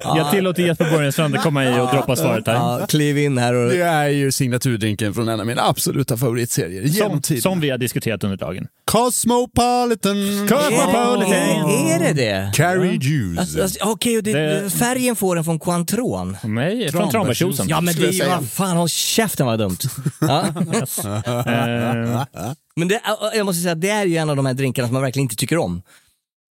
[0.03, 2.53] Jag tillåter Jesper Borgenstrand att komma i och droppa svaret här.
[2.53, 3.69] Ja, kliv in här och...
[3.69, 7.77] Det är ju signaturdrinken från en av mina absoluta favoritserier genom Som, som vi har
[7.77, 8.67] diskuterat under dagen.
[8.85, 10.15] Cosmopolitan.
[10.49, 11.33] Cosmopolitan.
[11.33, 12.51] Är, är det det?
[12.55, 13.39] Carry juice.
[13.39, 16.35] Alltså, alltså, Okej, Det- färgen får den från Cointreau'n.
[16.43, 17.67] Nej, från tranbärsjuicen.
[17.69, 18.29] Ja, men det är.
[18.29, 19.77] Vad fan, håll käften vad dumt.
[20.21, 20.45] Ja.
[20.75, 20.99] Yes.
[21.05, 23.01] Eh, Men det,
[23.35, 25.23] jag måste säga att det är ju en av de här drinkarna som man verkligen
[25.23, 25.81] inte tycker om.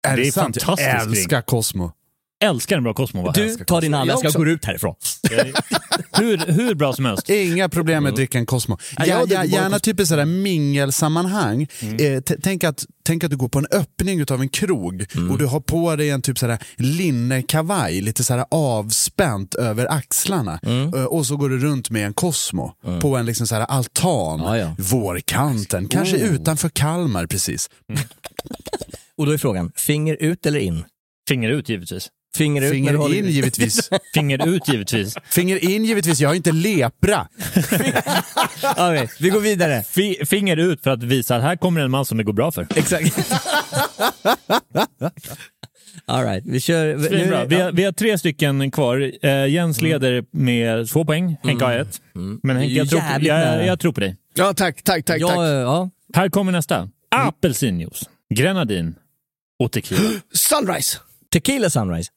[0.08, 0.62] Är det är sant?
[0.64, 1.92] fantastisk Jag älskar Cosmo.
[2.44, 3.22] Älskar en bra Cosmo.
[3.26, 3.32] Va?
[3.36, 4.38] Du, ta din handväska och också.
[4.40, 4.96] går ut härifrån.
[6.12, 7.30] hur, hur bra som helst.
[7.30, 8.78] Inga problem med att dricka en Cosmo.
[8.98, 11.68] Ja, Ja, jag gärna typ i sådär mingelsammanhang.
[11.82, 12.16] Mm.
[12.16, 15.32] Eh, tänk, att, tänk att du går på en öppning utav en krog Mm.
[15.32, 20.60] och du har på dig en typ sådär linnekavaj, lite sådär avspänt över axlarna.
[20.64, 20.94] Mm.
[20.94, 24.58] Eh, och så går du runt med en Cosmo på en liksom sådär altan, Ja,
[24.58, 24.76] ja.
[24.80, 27.70] vårkanten, kanske utanför Kalmar precis.
[29.18, 30.84] Och då är frågan, finger ut eller in?
[31.28, 32.10] Finger ut givetvis.
[32.38, 33.90] Finger ut Finger håller in givetvis.
[34.14, 35.16] Finger ut givetvis.
[35.30, 37.28] Finger in givetvis, jag har inte lepra.
[38.78, 39.84] Okej, vi går vidare.
[39.84, 42.52] Fi- Finger ut för att visa att här kommer en man som det går bra
[42.52, 42.68] för.
[42.76, 43.18] Exakt.
[46.06, 46.96] All right, vi kör...
[46.98, 47.46] nu- Svinbra.
[47.46, 49.12] Vi, har, vi har tre stycken kvar.
[49.26, 49.92] Eh, Jens Mm.
[49.92, 51.38] leder med två poäng.
[51.44, 52.02] Henke har ett.
[52.44, 54.18] Men Henke, jag tror, på, jag, jag tror på dig.
[54.34, 55.22] Ja, tack, tack, tack.
[55.22, 55.38] ja, tack.
[55.38, 55.90] ja.
[56.14, 56.90] Här kommer nästa.
[57.16, 58.96] Apelsinjuice, grenadin
[59.60, 60.02] och tequila.
[60.34, 60.98] Sunrise.
[61.34, 62.10] Tequila Sunrise.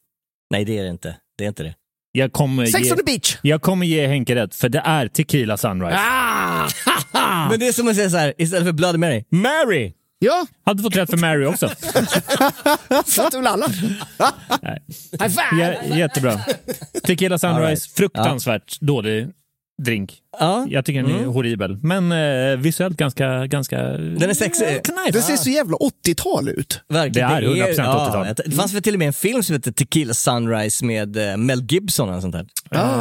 [0.51, 1.15] Nej, det är det inte.
[1.37, 1.75] Det är inte det.
[2.11, 3.37] Jag kommer, Sex ge, on the beach.
[3.41, 5.97] jag kommer ge Henke rätt, för det är tequila sunrise.
[5.99, 6.69] Ah!
[7.49, 9.93] Men det är som att säga så här, istället för Bloody Mary, Mary!
[10.19, 11.67] Ja, Hade fått rätt för Mary också.
[13.05, 13.67] fattar väl alla.
[14.61, 14.83] Nej.
[15.11, 15.51] High five.
[15.63, 16.39] Jä- jättebra.
[17.03, 17.83] Tequila sunrise, right.
[17.97, 19.27] fruktansvärt dålig
[19.83, 20.13] drink.
[20.39, 20.65] Ja.
[20.69, 21.29] Jag tycker den är Mm.
[21.29, 21.77] horribel.
[21.83, 23.47] Men eh, visuellt ganska...
[23.47, 24.67] ganska Den är sexig.
[25.13, 26.81] Det ser så jävla 80-tal ut.
[26.89, 27.29] Verkligen.
[27.29, 28.27] Det är 100% 80-tal.
[28.45, 31.61] Det fanns väl till och med en film som heter Tequila Sunrise med eh, Mel
[31.69, 32.45] Gibson eller sånt där.
[32.69, 32.99] Ja,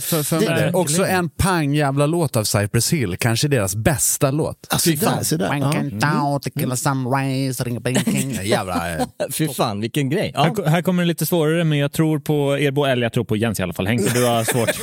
[0.00, 0.70] för, för Det- mig.
[0.74, 4.66] Också en pang jävla låt av Cypress Hill, kanske deras bästa låt.
[4.70, 5.54] Alltså, där, så där.
[6.00, 6.08] Ja.
[6.08, 7.96] Down, tequila sunrise, ring, bing.
[8.44, 8.94] Jävla...
[8.98, 10.32] eh, Fy fan, vilken grej.
[10.36, 10.54] Här, Ja.
[10.54, 13.24] ko- här kommer det lite svårare, men jag tror på er båda, eller jag tror
[13.24, 13.86] på Jens i alla fall.
[13.86, 14.70] Henke, du har svårt.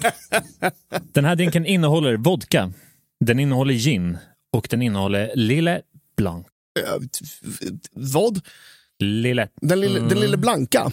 [1.12, 2.72] Den här drinken innehåller vodka,
[3.24, 4.18] den innehåller gin
[4.52, 5.80] och den innehåller Lille
[6.16, 6.46] Blanc.
[7.92, 8.40] Vad?
[9.00, 9.48] Lille.
[9.60, 10.90] Den lille, den lille blanka?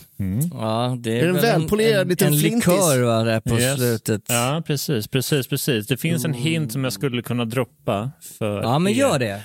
[0.51, 2.65] Ja, det är, Är det en väl välpolerad en, liten en flintis?
[2.67, 3.75] likör va, där på Yes.
[3.77, 4.21] slutet.
[4.27, 5.87] Ja, precis, precis, precis.
[5.87, 8.97] Det finns en hint som jag skulle kunna droppa för Ja, men er.
[8.97, 9.41] gör det.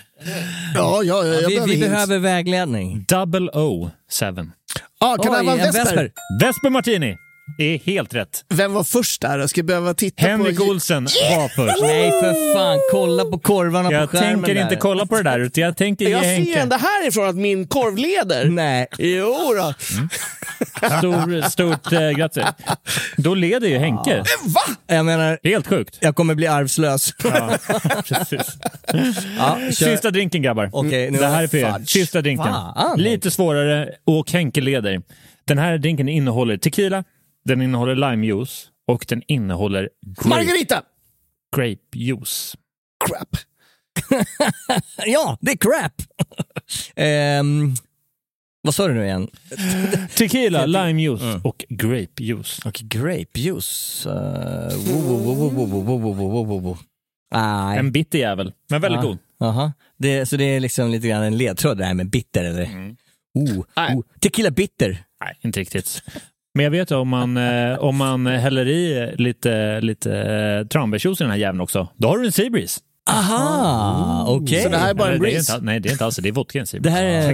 [0.74, 3.04] Ja, ja, jag vi behöver vi behöver vägledning.
[3.08, 3.90] Double O
[4.20, 4.26] 7.
[4.98, 5.84] Ah, kan det Oj, vara en en Vesper?
[5.84, 6.12] Vesper.
[6.40, 7.16] Vesper Martini
[7.59, 8.44] är helt rätt.
[8.48, 9.38] Vem var först där?
[9.38, 10.64] Jag ska behöva titta Henrik på...
[10.64, 11.82] Olsen var först.
[11.82, 14.62] Nej för fan, kolla på korvarna Jag på skärmen tänker där.
[14.62, 17.66] inte kolla på det där, utan jag tänker ge Jag ser ända härifrån att min
[17.66, 18.44] korv leder.
[18.44, 18.86] Nej.
[18.98, 19.74] Jo då.
[20.98, 22.44] Stor, stort eh, grattis.
[23.16, 24.24] Då leder ju Henke.
[24.44, 24.61] Va?
[24.86, 25.98] Jag menar, Helt sjukt.
[26.01, 27.14] jag kommer bli arvslös.
[27.24, 27.51] Ja,
[28.09, 28.57] precis.
[29.38, 29.59] Ja.
[29.72, 30.70] Sista drinken grabbar.
[30.72, 31.74] Okej, nu det här är för er.
[31.86, 32.46] Sista drinken.
[32.46, 32.98] Fan.
[33.01, 35.03] Lite svårare och Henke leder.
[35.44, 37.05] Den här drinken innehåller tequila,
[37.45, 39.91] den innehåller limejuice och den innehåller...
[40.07, 40.82] Grape, Margarita!
[41.57, 42.57] Grapejuice.
[43.05, 43.36] Crap.
[45.07, 46.03] ja, det är crap!
[47.41, 47.74] um,
[48.62, 49.28] vad sa du nu igen?
[50.14, 51.41] Tequila, limejuice mm.
[51.45, 52.61] och grapejuice.
[52.64, 54.07] Och grapejuice.
[57.76, 59.18] En bitter jävel, men väldigt ah, god.
[59.41, 59.72] Aha.
[59.97, 62.64] Det, så det är liksom lite grann en ledtråd det här med bitter, eller?
[62.64, 62.97] Mm.
[63.34, 64.03] Oh, oh.
[64.20, 65.05] Tequila bitter.
[65.20, 66.03] Nej, inte riktigt.
[66.55, 71.20] Men jag vet ju om man, eh, om man häller i lite, lite eh, tranbärsjuice
[71.20, 72.80] i den här jäveln också, då har du en Seabreeze.
[73.11, 74.62] Aha, okej.
[74.62, 76.16] Så det här är bara en Eller, det är inte, nej, det är inte alls
[76.16, 76.28] det.
[76.28, 77.28] är vodka en Det här är...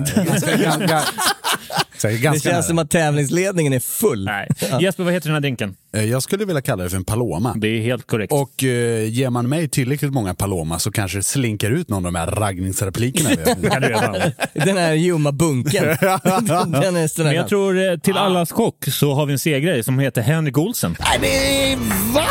[2.03, 2.85] Det ganska känns som nära.
[2.85, 4.25] att tävlingsledningen är full.
[4.25, 4.49] Nej.
[4.81, 5.77] Jesper, vad heter den här drinken?
[5.95, 7.55] Eh, Jag skulle vilja kalla det för en paloma.
[7.57, 8.33] Det är helt korrekt.
[8.33, 12.13] Och eh, ger man mig tillräckligt många paloma så kanske det slinker ut någon av
[12.13, 13.31] de här raggningsreplikerna.
[14.55, 15.85] Den här ljumma bunken.
[15.85, 19.99] den är Men jag tror eh, till allas chock så har vi en segrare som
[19.99, 20.97] heter Henrik Olsen.
[21.01, 21.77] Nej, det...
[22.15, 22.27] Va?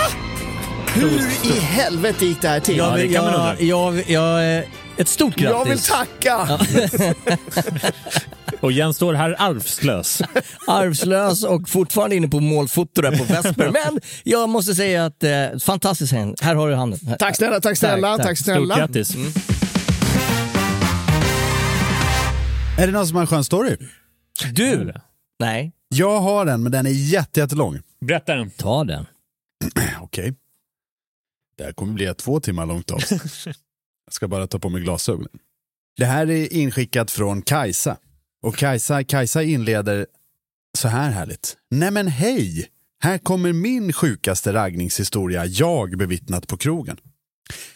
[0.96, 1.20] Hur
[1.56, 2.78] i helvete gick det här till?
[2.78, 3.64] jag det kan man jag, undra.
[3.64, 4.64] jag, jag, eh,
[4.98, 5.58] ett stort grattis.
[5.58, 6.60] Jag vill tacka!
[8.62, 10.22] Och Jens står här arvslös.
[10.68, 13.72] Arvslös och fortfarande inne på målfoto där på Vesper.
[13.86, 15.32] Men jag måste säga att eh,
[15.64, 16.36] fantastiskt Hen.
[16.42, 17.00] Här har du handen.
[17.20, 18.38] Tack snälla, tack snälla, Tack, tack, tack.
[18.38, 18.78] Stort snälla.
[18.78, 19.16] grattis.
[22.78, 23.78] är det någon som har en skön story?
[24.54, 24.94] Du!
[25.40, 27.80] Nej, Jag har en, men den är jätte, jättelång.
[28.06, 28.50] Berätta den.
[28.50, 29.06] ta den.
[30.02, 30.34] Okej.
[31.58, 33.22] Det här kommer bli ett två timmar långt avsnitt.
[34.06, 35.30] Jag ska bara ta på mig glasögonen.
[35.98, 37.98] Det här är inskickat från Kajsa.
[38.42, 40.08] Och Kajsa, Kajsa inleder
[40.78, 41.58] så här härligt.
[41.72, 42.70] Nej men hej!
[43.00, 46.98] Här kommer min sjukaste raggningshistoria jag bevittnat på krogen.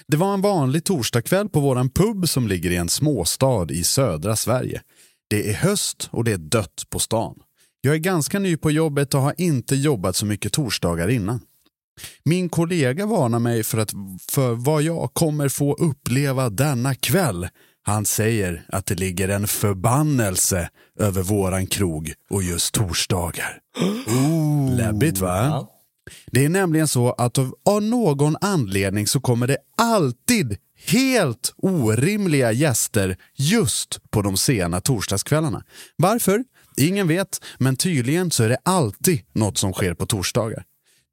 [0.07, 4.36] Det var en vanlig torsdagkväll på våran pub som ligger i en småstad i södra
[4.36, 4.82] Sverige.
[5.30, 7.39] Det är höst och det är dött på stan.
[7.82, 11.41] Jag är ganska ny på jobbet och har inte jobbat så mycket torsdagar innan.
[12.24, 13.91] Min kollega varnar mig för, att,
[14.32, 17.47] för vad jag kommer få uppleva denna kväll.
[17.84, 20.70] Han säger att det ligger en förbannelse
[21.00, 23.60] över våran krog och just torsdagar.
[24.08, 24.76] Ooh.
[24.78, 25.68] Läbbigt va?
[26.32, 32.52] Det är nämligen så att av, av någon anledning så kommer det alltid helt orimliga
[32.52, 35.64] gäster just på de sena torsdagskvällarna.
[35.95, 36.43] Varför?
[36.78, 40.64] Ingen vet, men tydligen så är det alltid något som sker på torsdagar.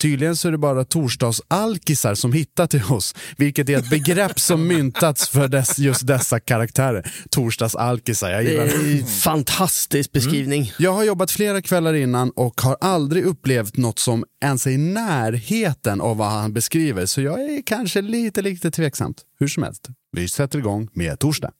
[0.02, 4.66] Tydligen så är det bara torsdagsalkisar som hittar till oss, vilket är ett begrepp som
[4.66, 7.12] myntats för dess, just dessa karaktärer.
[7.30, 9.00] Torsdagsalkisar, jag gillar det.
[9.00, 10.72] en fantastisk beskrivning.
[10.78, 14.76] Jag har jobbat flera kvällar innan och har aldrig upplevt något som ens är i
[14.76, 19.22] närheten av vad han beskriver, så jag är kanske lite, lite tveksamt.
[19.38, 21.50] Hur som helst, vi sätter igång med torsdag.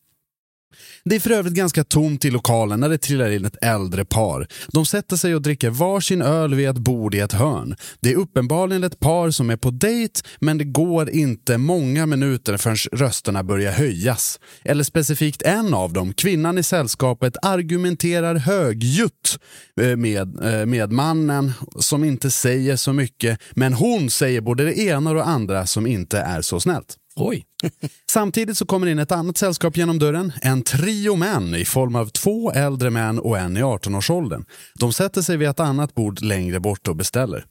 [1.05, 4.47] Det är för övrigt ganska tomt i lokalen när det trillar in ett äldre par.
[4.73, 7.77] De sätter sig och dricker varsin öl vid ett bord i ett hörn.
[8.01, 12.57] Det är uppenbarligen ett par som är på dejt, men det går inte många minuter
[12.57, 14.41] förrän rösterna börjar höjas.
[14.65, 19.39] Eller specifikt en av dem, kvinnan i sällskapet, argumenterar högljutt
[19.81, 24.79] eh, med, eh, med mannen som inte säger så mycket, men hon säger både det
[24.79, 26.97] ena och det andra som inte är så snällt.
[27.17, 27.45] Oj.
[28.11, 30.33] Samtidigt så kommer in ett annat sällskap genom dörren.
[30.43, 34.45] En trio män i form av två äldre män och en i 18-årsåldern.
[34.75, 37.45] De sätter sig vid ett annat bord längre bort och beställer.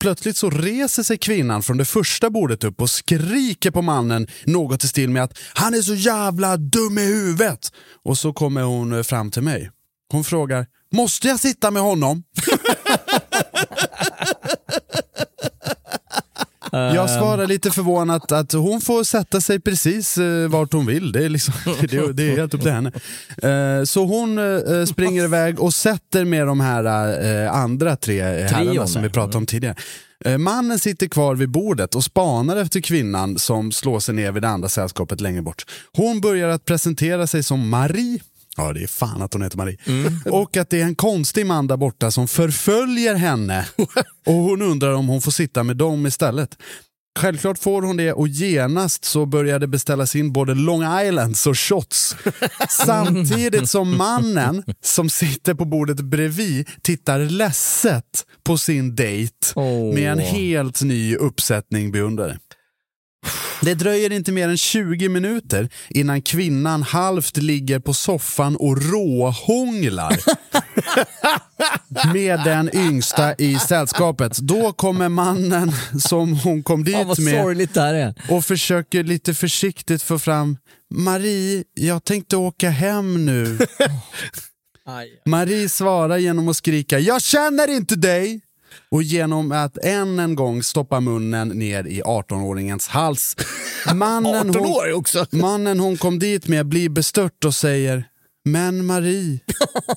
[0.00, 4.84] Plötsligt så reser sig kvinnan från det första bordet upp och skriker på mannen något
[4.84, 7.72] i stil med att han är så jävla dum i huvudet.
[8.04, 9.70] Och så kommer hon eh, fram till mig.
[10.12, 12.22] Hon frågar, måste jag sitta med honom?
[16.72, 21.12] Jag svarar lite förvånat att hon får sätta sig precis eh, vart hon vill.
[21.12, 22.92] Det är, liksom, det, det är helt upp till henne.
[23.42, 26.84] Eh, så hon eh, springer iväg och sätter med de här
[27.44, 29.76] eh, andra tre herrarna som vi pratade om tidigare.
[30.24, 34.42] Eh, Mannen sitter kvar vid bordet och spanar efter kvinnan som slår sig ner vid
[34.42, 35.64] det andra sällskapet längre bort.
[35.92, 38.18] Hon börjar att presentera sig som Marie.
[38.56, 39.78] Ja, det är fan att hon heter Marie.
[40.24, 43.66] Och att det är en konstig man där borta som förföljer henne.
[44.26, 46.56] Och hon undrar om hon får sitta med dem istället.
[47.18, 51.58] Självklart får hon det och genast så börjar det beställas in både Long Islands och
[51.58, 52.16] shots.
[52.68, 59.60] Samtidigt som mannen som sitter på bordet bredvid tittar ledset på sin dejt
[59.94, 62.38] med en helt ny uppsättning beundrare.
[63.62, 70.20] Det dröjer inte mer än 20 minuter innan kvinnan halvt ligger på soffan och råhånglar
[72.12, 74.38] med den yngsta i sällskapet.
[74.38, 77.34] Då kommer mannen som hon kom dit vad med
[78.28, 80.56] och försöker lite försiktigt få fram
[80.94, 83.58] Marie, jag tänkte åka hem nu.
[85.26, 88.40] Marie svarar genom att skrika Jag känner inte dig!
[88.88, 93.36] Och genom att än en gång stoppa munnen ner i 18-åringens hals.
[93.94, 95.26] Mannen 18 hon, också.
[95.30, 98.04] mannen hon kom dit med blir bestört och säger
[98.44, 99.40] Men Marie,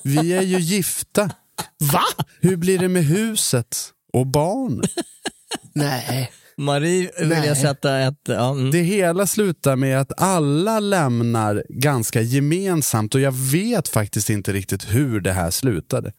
[0.04, 1.30] vi är ju gifta.
[1.92, 2.04] Va?
[2.40, 3.76] Hur blir det med huset
[4.12, 4.82] och barn?
[5.72, 6.32] Nej.
[6.56, 7.46] Marie vill Nej.
[7.46, 8.20] jag sätta ett...
[8.28, 8.70] Ja, mm.
[8.70, 14.94] Det hela slutar med att alla lämnar ganska gemensamt och jag vet faktiskt inte riktigt
[14.94, 16.12] hur det här slutade.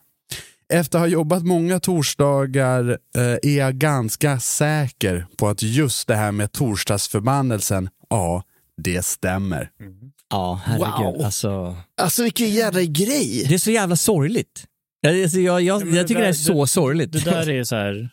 [0.73, 6.15] Efter att ha jobbat många torsdagar eh, är jag ganska säker på att just det
[6.15, 8.43] här med torsdagsförbannelsen, ja,
[8.77, 9.69] det stämmer.
[10.29, 11.15] Ja, herregud.
[11.15, 11.25] Wow.
[11.25, 13.45] Alltså, Alltså vilken jävla grej.
[13.49, 14.65] det är så jävla sorgligt.
[15.01, 17.11] Jag, alltså, jag, jag, jag tycker det är så sorgligt.
[17.11, 18.09] Det där är så här...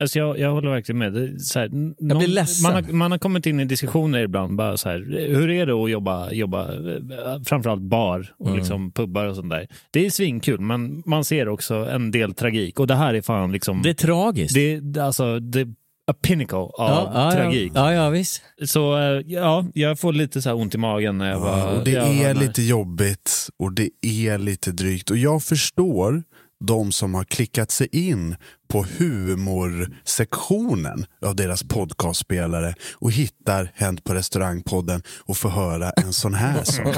[0.00, 1.14] Alltså jag, jag håller verkligen med.
[1.54, 2.72] Här, n- blir ledsen.
[2.72, 4.56] Man har, man har kommit in i diskussioner ibland.
[4.56, 4.98] Bara så här,
[5.34, 8.58] hur är det att jobba, jobba eh, framförallt bar och Mm.
[8.58, 9.66] liksom pubbar och sånt där.
[9.90, 12.80] Det är svinkul, men man ser också en del tragik.
[12.80, 13.82] Och det här är fan liksom...
[13.82, 14.54] Det är tragiskt.
[14.54, 15.68] Det är alltså det,
[16.10, 17.72] a pinnacle av ja, ja, tragik.
[17.74, 18.42] Ja, ja, visst.
[18.66, 21.70] Så eh, ja, jag får lite så här ont i magen när jag bara...
[21.78, 25.10] Och det jag är lite jobbigt och det är lite drygt.
[25.10, 26.22] Och jag förstår
[26.64, 28.36] de som har klickat sig in
[28.68, 36.34] på humorsektionen av deras podcastspelare och hittar Hänt på restaurangpodden och får höra en sån
[36.34, 36.96] här sak.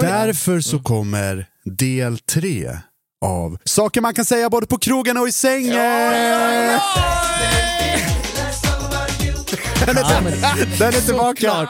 [0.00, 2.78] Därför så kommer del tre
[3.24, 6.80] av Saker man kan säga både på krogen och i sängen!
[9.86, 11.68] Den är, den är tillbaka!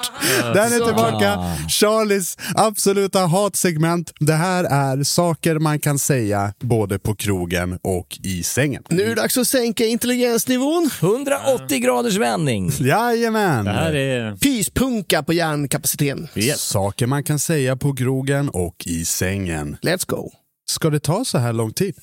[0.55, 1.57] Den är tillbaka!
[1.69, 4.13] Charlies absoluta hatsegment.
[4.21, 8.83] Det här är saker man kan säga både på krogen och i sängen.
[8.89, 10.91] Nu är det dags att sänka intelligensnivån.
[11.01, 12.71] 180 graders vändning.
[12.81, 13.65] Jajamän!
[13.65, 14.37] Det här är...
[14.37, 16.29] Pyspunka på hjärnkapaciteten.
[16.57, 19.77] Saker man kan säga på krogen och i sängen.
[19.83, 20.31] Let's go.
[20.67, 21.95] Ska det ta så här lång tid?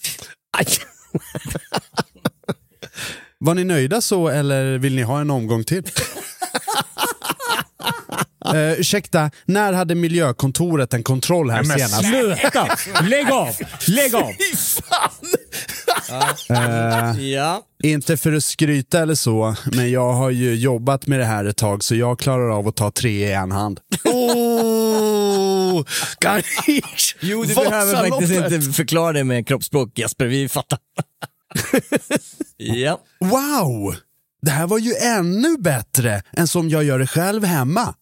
[0.57, 0.67] Aj.
[3.43, 5.83] Var ni nöjda så eller vill ni ha en omgång till?
[8.53, 12.05] Uh, ursäkta, när hade miljökontoret en kontroll här Men senast?
[12.05, 12.67] sluta!
[13.03, 13.49] Lägg av!
[13.87, 14.31] Lägg av!
[16.49, 17.61] Eh, Ja.
[17.83, 21.57] inte för att skryta eller så, men jag har ju jobbat med det här ett
[21.57, 23.79] tag så jag klarar av att ta tre i en hand.
[24.03, 25.83] Oh,
[26.19, 27.15] Garnish.
[27.19, 30.79] Jo, du behöver faktiskt inte förklara det med kroppsspråk Jesper, vi fattar.
[32.61, 33.01] Ja.
[33.19, 33.95] Wow!
[34.41, 37.95] Det här var ju ännu bättre än som jag gör det själv hemma.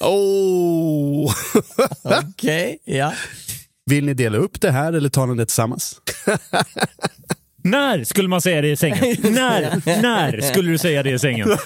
[0.00, 1.34] Oh.
[2.02, 3.12] Okej, ja.
[3.86, 6.00] Vill ni dela upp det här eller tar ni det tillsammans?
[7.64, 9.16] När skulle man säga det i sängen?
[9.22, 11.48] När, när skulle du säga det i sängen?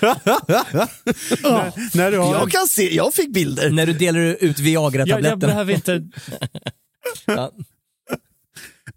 [1.94, 3.70] När du har Jag kan se, jag fick bilder.
[3.70, 5.36] När du delar ut Jag, jag Viagra-tabletterna.
[5.36, 6.02] behöver inte...
[7.26, 7.52] Ja.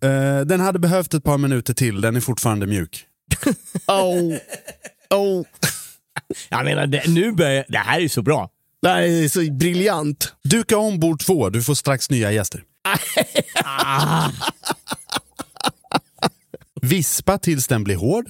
[0.07, 3.05] Eh, den hade behövt ett par minuter till, den är fortfarande mjuk.
[3.87, 4.37] Oh.
[5.09, 5.45] Oh.
[6.49, 8.49] Jag menar, det, nu börjar, det här är så bra.
[8.81, 10.33] Det här är så briljant.
[10.43, 12.63] Duka om bord två, du får strax nya gäster.
[16.81, 18.25] Vispa tills den blir hård.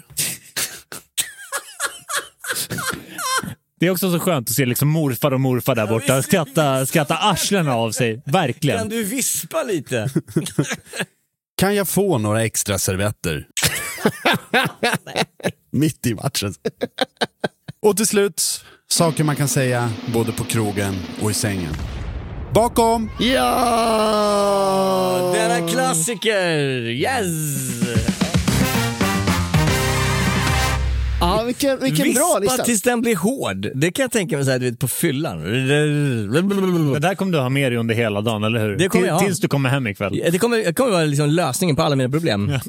[3.80, 7.18] Det är också så skönt att se liksom morfar och morfar där borta skratta, skratta
[7.18, 8.22] arslen av sig.
[8.24, 8.90] Kan Verkligen.
[8.90, 10.10] du vispa lite?
[11.58, 13.48] Kan jag få några extra servetter?
[15.72, 16.54] Mitt i matchen.
[17.82, 21.74] och till slut, saker man kan säga både på krogen och i sängen.
[22.54, 23.12] Bakom!
[23.20, 24.52] Ja!
[25.36, 26.60] Denna klassiker!
[26.90, 28.31] Yes!
[31.22, 32.64] Ja, vilken, vilken bra Vispa lista.
[32.66, 33.68] tills den blir hård.
[33.76, 35.44] Det kan jag tänka mig så här, du vet, på fyllan.
[35.44, 38.78] Det där kommer du ha med dig under hela dagen, eller hur?
[38.78, 39.26] Det kommer jag ha.
[39.26, 40.22] Tills du kommer hem ikväll.
[40.32, 42.52] Det kommer, det kommer vara liksom lösningen på alla mina problem.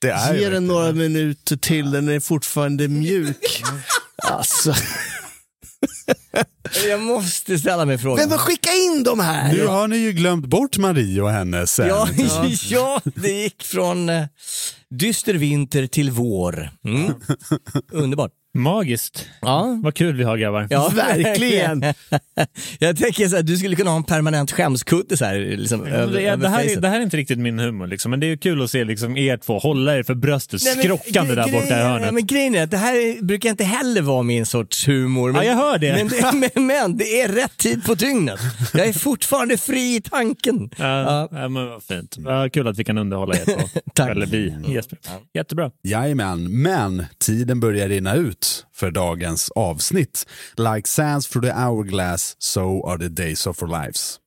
[0.00, 3.62] Det är Ge den några minuter till, den är fortfarande mjuk.
[4.22, 4.74] Alltså.
[6.88, 8.28] Jag måste ställa mig frågan.
[8.28, 9.52] Men skicka in de här!
[9.52, 12.50] Nu har ni ju glömt bort Marie och hennes Ja, sen.
[12.68, 14.24] ja, det gick från eh,
[14.94, 16.70] dyster vinter till vår.
[16.84, 17.14] Mm.
[17.92, 18.32] Underbart.
[18.56, 19.28] Magiskt.
[19.40, 19.80] Ja.
[19.82, 20.66] Vad kul vi har grabbar.
[20.70, 21.84] Ja, Verkligen.
[22.78, 25.92] jag tänker så här, du skulle kunna ha en permanent skämskudde så här, liksom, Men
[25.92, 28.10] över, det, över det, här är, det här är inte riktigt min humor, liksom.
[28.10, 30.76] men det är ju kul att se liksom, er två hålla er för bröstet, Nej,
[30.76, 32.06] men skrockande där borta i hörnet.
[32.06, 35.32] Ja, men grejen är att det här är, brukar inte heller vara min sorts humor.
[35.32, 35.92] Men, Ja, jag hör det.
[35.92, 38.40] Men, det men, men det är rätt tid på dygnet.
[38.74, 40.70] Jag är fortfarande fri i tanken.
[40.76, 41.48] Ja, ja.
[41.48, 42.16] men vad fint.
[42.24, 43.80] Ja, kul att vi kan underhålla er två.
[43.94, 44.10] Tack.
[44.10, 44.98] Eller vi, Jesper.
[45.34, 45.70] Jättebra.
[45.82, 50.26] Jajamän, men tiden börjar rinna ut för dagens avsnitt.
[50.56, 54.20] Like sands through the hourglass, so are the days of our lives.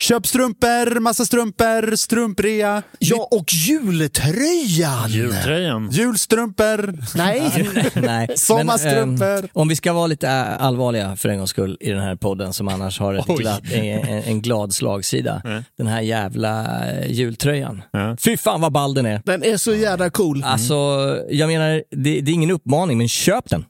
[0.00, 5.10] Köp strumpor, massa strumpor, strumprea, Ja, och jultröjan!
[5.10, 5.90] Jultröjan.
[5.90, 6.98] julstrumpor.
[7.16, 8.28] Nej, Nej.
[8.36, 9.26] Sommarstrumpor.
[9.26, 12.16] Men, ehm, om vi ska vara lite allvarliga för en gångs skull i den här
[12.16, 15.42] podden som annars har ett glatt, en, en, glad slagsida.
[15.78, 17.82] Den här jävla äh, jultröjan.
[17.92, 18.16] Ja.
[18.20, 19.22] Fy fan vad ball den är.
[19.24, 20.42] den är så jävla cool.
[20.44, 20.74] Alltså,
[21.30, 23.64] jag menar, det, det är ingen uppmaning, men köp den.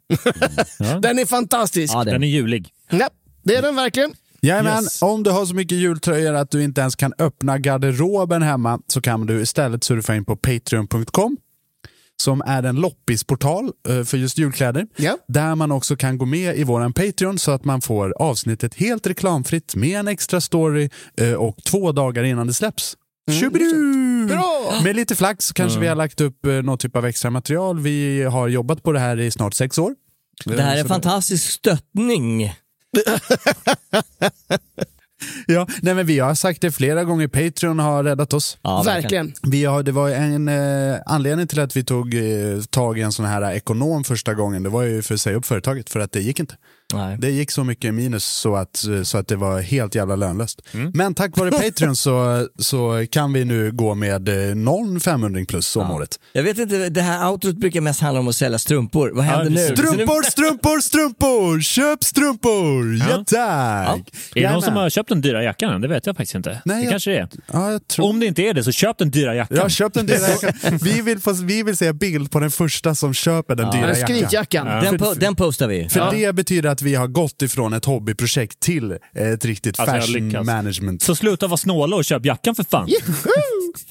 [1.03, 1.95] Den är fantastisk.
[1.95, 2.23] Ja, Den den.
[2.23, 2.69] är julig.
[2.91, 3.11] Ja,
[3.43, 4.15] det är den verkligen.
[4.43, 5.03] Jajamän, Yes.
[5.03, 9.01] om du har så mycket jultröjor att du inte ens kan öppna garderoben hemma så
[9.01, 11.37] kan du istället surfa in på patreon.com
[12.23, 14.87] som är en loppisportal eh, för just julkläder.
[14.97, 15.19] Ja.
[15.29, 19.07] Där man också kan gå med i våran Patreon så att man får avsnittet helt
[19.07, 22.97] reklamfritt med en extra story eh, och två dagar innan det släpps.
[23.31, 24.27] Tjubidu!
[24.27, 24.81] Bra!
[24.85, 27.79] Med lite flax så kanske vi har lagt upp eh, någon typ av extra material.
[27.81, 29.95] Vi har jobbat på det här i snart sex år.
[30.45, 32.53] Det här är en fantastisk stöttning.
[35.47, 38.59] Ja, nej men vi har sagt det flera gånger, Patreon har räddat oss.
[38.63, 39.33] Ja, verkligen.
[39.43, 43.13] Vi har, det var en eh, anledning till att vi tog eh, tag i en
[43.13, 44.63] sån här ekonom första gången.
[44.63, 46.57] Det var ju för att säga upp företaget, för att det gick inte.
[46.95, 47.17] Nej.
[47.21, 50.63] Det gick så mycket minus så att, så att det var helt jävla lönlöst.
[50.95, 55.77] Men tack vare Patreon så, så kan vi nu gå med eh, någon 500 plus
[55.77, 56.21] om året.
[56.33, 59.11] Jag vet inte, det här outrot brukar mest handla om att sälja strumpor.
[59.15, 59.77] Vad händer nu?
[59.77, 61.61] Strumpor, strumpor, strumpor!
[61.61, 62.97] Köp strumpor!
[62.97, 63.25] Ja, Ja.
[63.27, 64.11] tack!
[64.35, 65.81] Är det någon som har köpt den dyra jackan än?
[65.81, 66.63] Det vet jag faktiskt inte.
[66.65, 67.29] Nej, det jag- kanske det är.
[67.53, 68.07] Ja, jag tror...
[68.07, 69.57] Om det inte är det, så köp den dyra jackan.
[69.57, 70.53] Jag har köpt en dyra jacka.
[70.83, 73.99] Vi vill, få, vi vill se bild på den första som köper den dyra Den
[73.99, 74.17] jackan.
[74.17, 74.67] skritjackan.
[74.67, 75.89] Den, po- den postar vi.
[75.89, 80.47] För det betyder att vi har gått ifrån ett hobbyprojekt till ett riktigt Alltså, fashion
[80.47, 81.03] management.
[81.03, 82.89] Så sluta vara snåla och köp jackan för fan.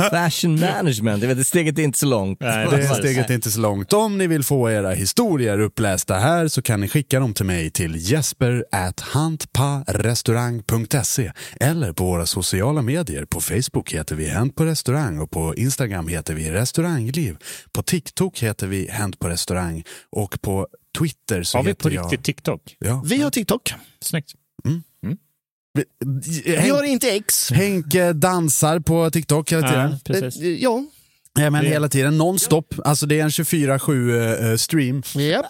[0.10, 2.40] Fashion management, jag vet, steget är inte så långt.
[2.40, 2.98] Nej, Det precis.
[2.98, 3.94] steget är inte så långt.
[3.94, 7.72] Om ni vill få era historier upplästa här så kan ni skicka dem till mig
[7.72, 13.26] till jesper at hantparestaurang.se eller på våra sociala medier.
[13.26, 17.38] På Facebook heter vi Hänt på restaurang och på Instagram heter vi restaurangliv.
[17.72, 20.68] På TikTok heter vi Hänt på restaurang och på
[21.00, 22.04] Twitter så Har vi heter på jag...
[22.04, 22.76] riktigt TikTok?
[22.80, 23.02] Ja.
[23.06, 23.74] Vi har TikTok.
[24.02, 24.32] Snyggt.
[26.46, 27.52] Vi har inte X.
[27.52, 29.92] Henke dansar på TikTok hela tiden.
[29.92, 30.42] Ja, precis.
[30.42, 30.84] Eh, Ja.
[31.40, 32.74] Ja, men hela tiden, nonstop.
[32.86, 35.04] Alltså det är en 24-7 eh, stream.
[35.16, 35.46] Japp.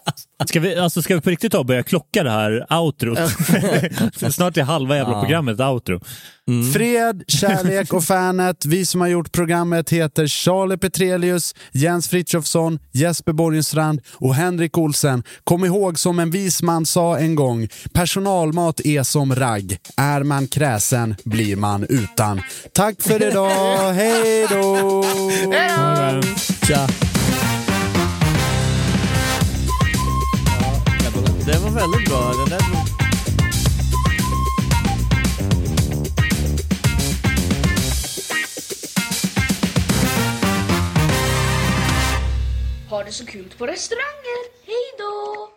[0.45, 3.19] Ska vi, alltså, ska vi på riktigt ta och börja klocka det här outrot?
[4.33, 5.99] Snart är halva jävla programmet outro.
[6.73, 8.65] Fred, kärlek och fanet.
[8.65, 15.23] Vi som har gjort programmet heter Charlie Petrelius, Jens Frithiofsson, Jesper Borgenstrand och Henrik Olsen.
[15.43, 19.77] Kom ihåg som en vis man sa en gång, personalmat är som ragg.
[19.97, 22.41] Är man kräsen blir man utan.
[22.73, 25.03] Tack för idag, hej då!
[26.67, 26.88] Tja.
[31.47, 32.33] Det var väldigt bra.
[32.33, 32.61] Den där...
[42.89, 44.39] Ha det så kul på restauranger.
[44.65, 45.56] Hej då!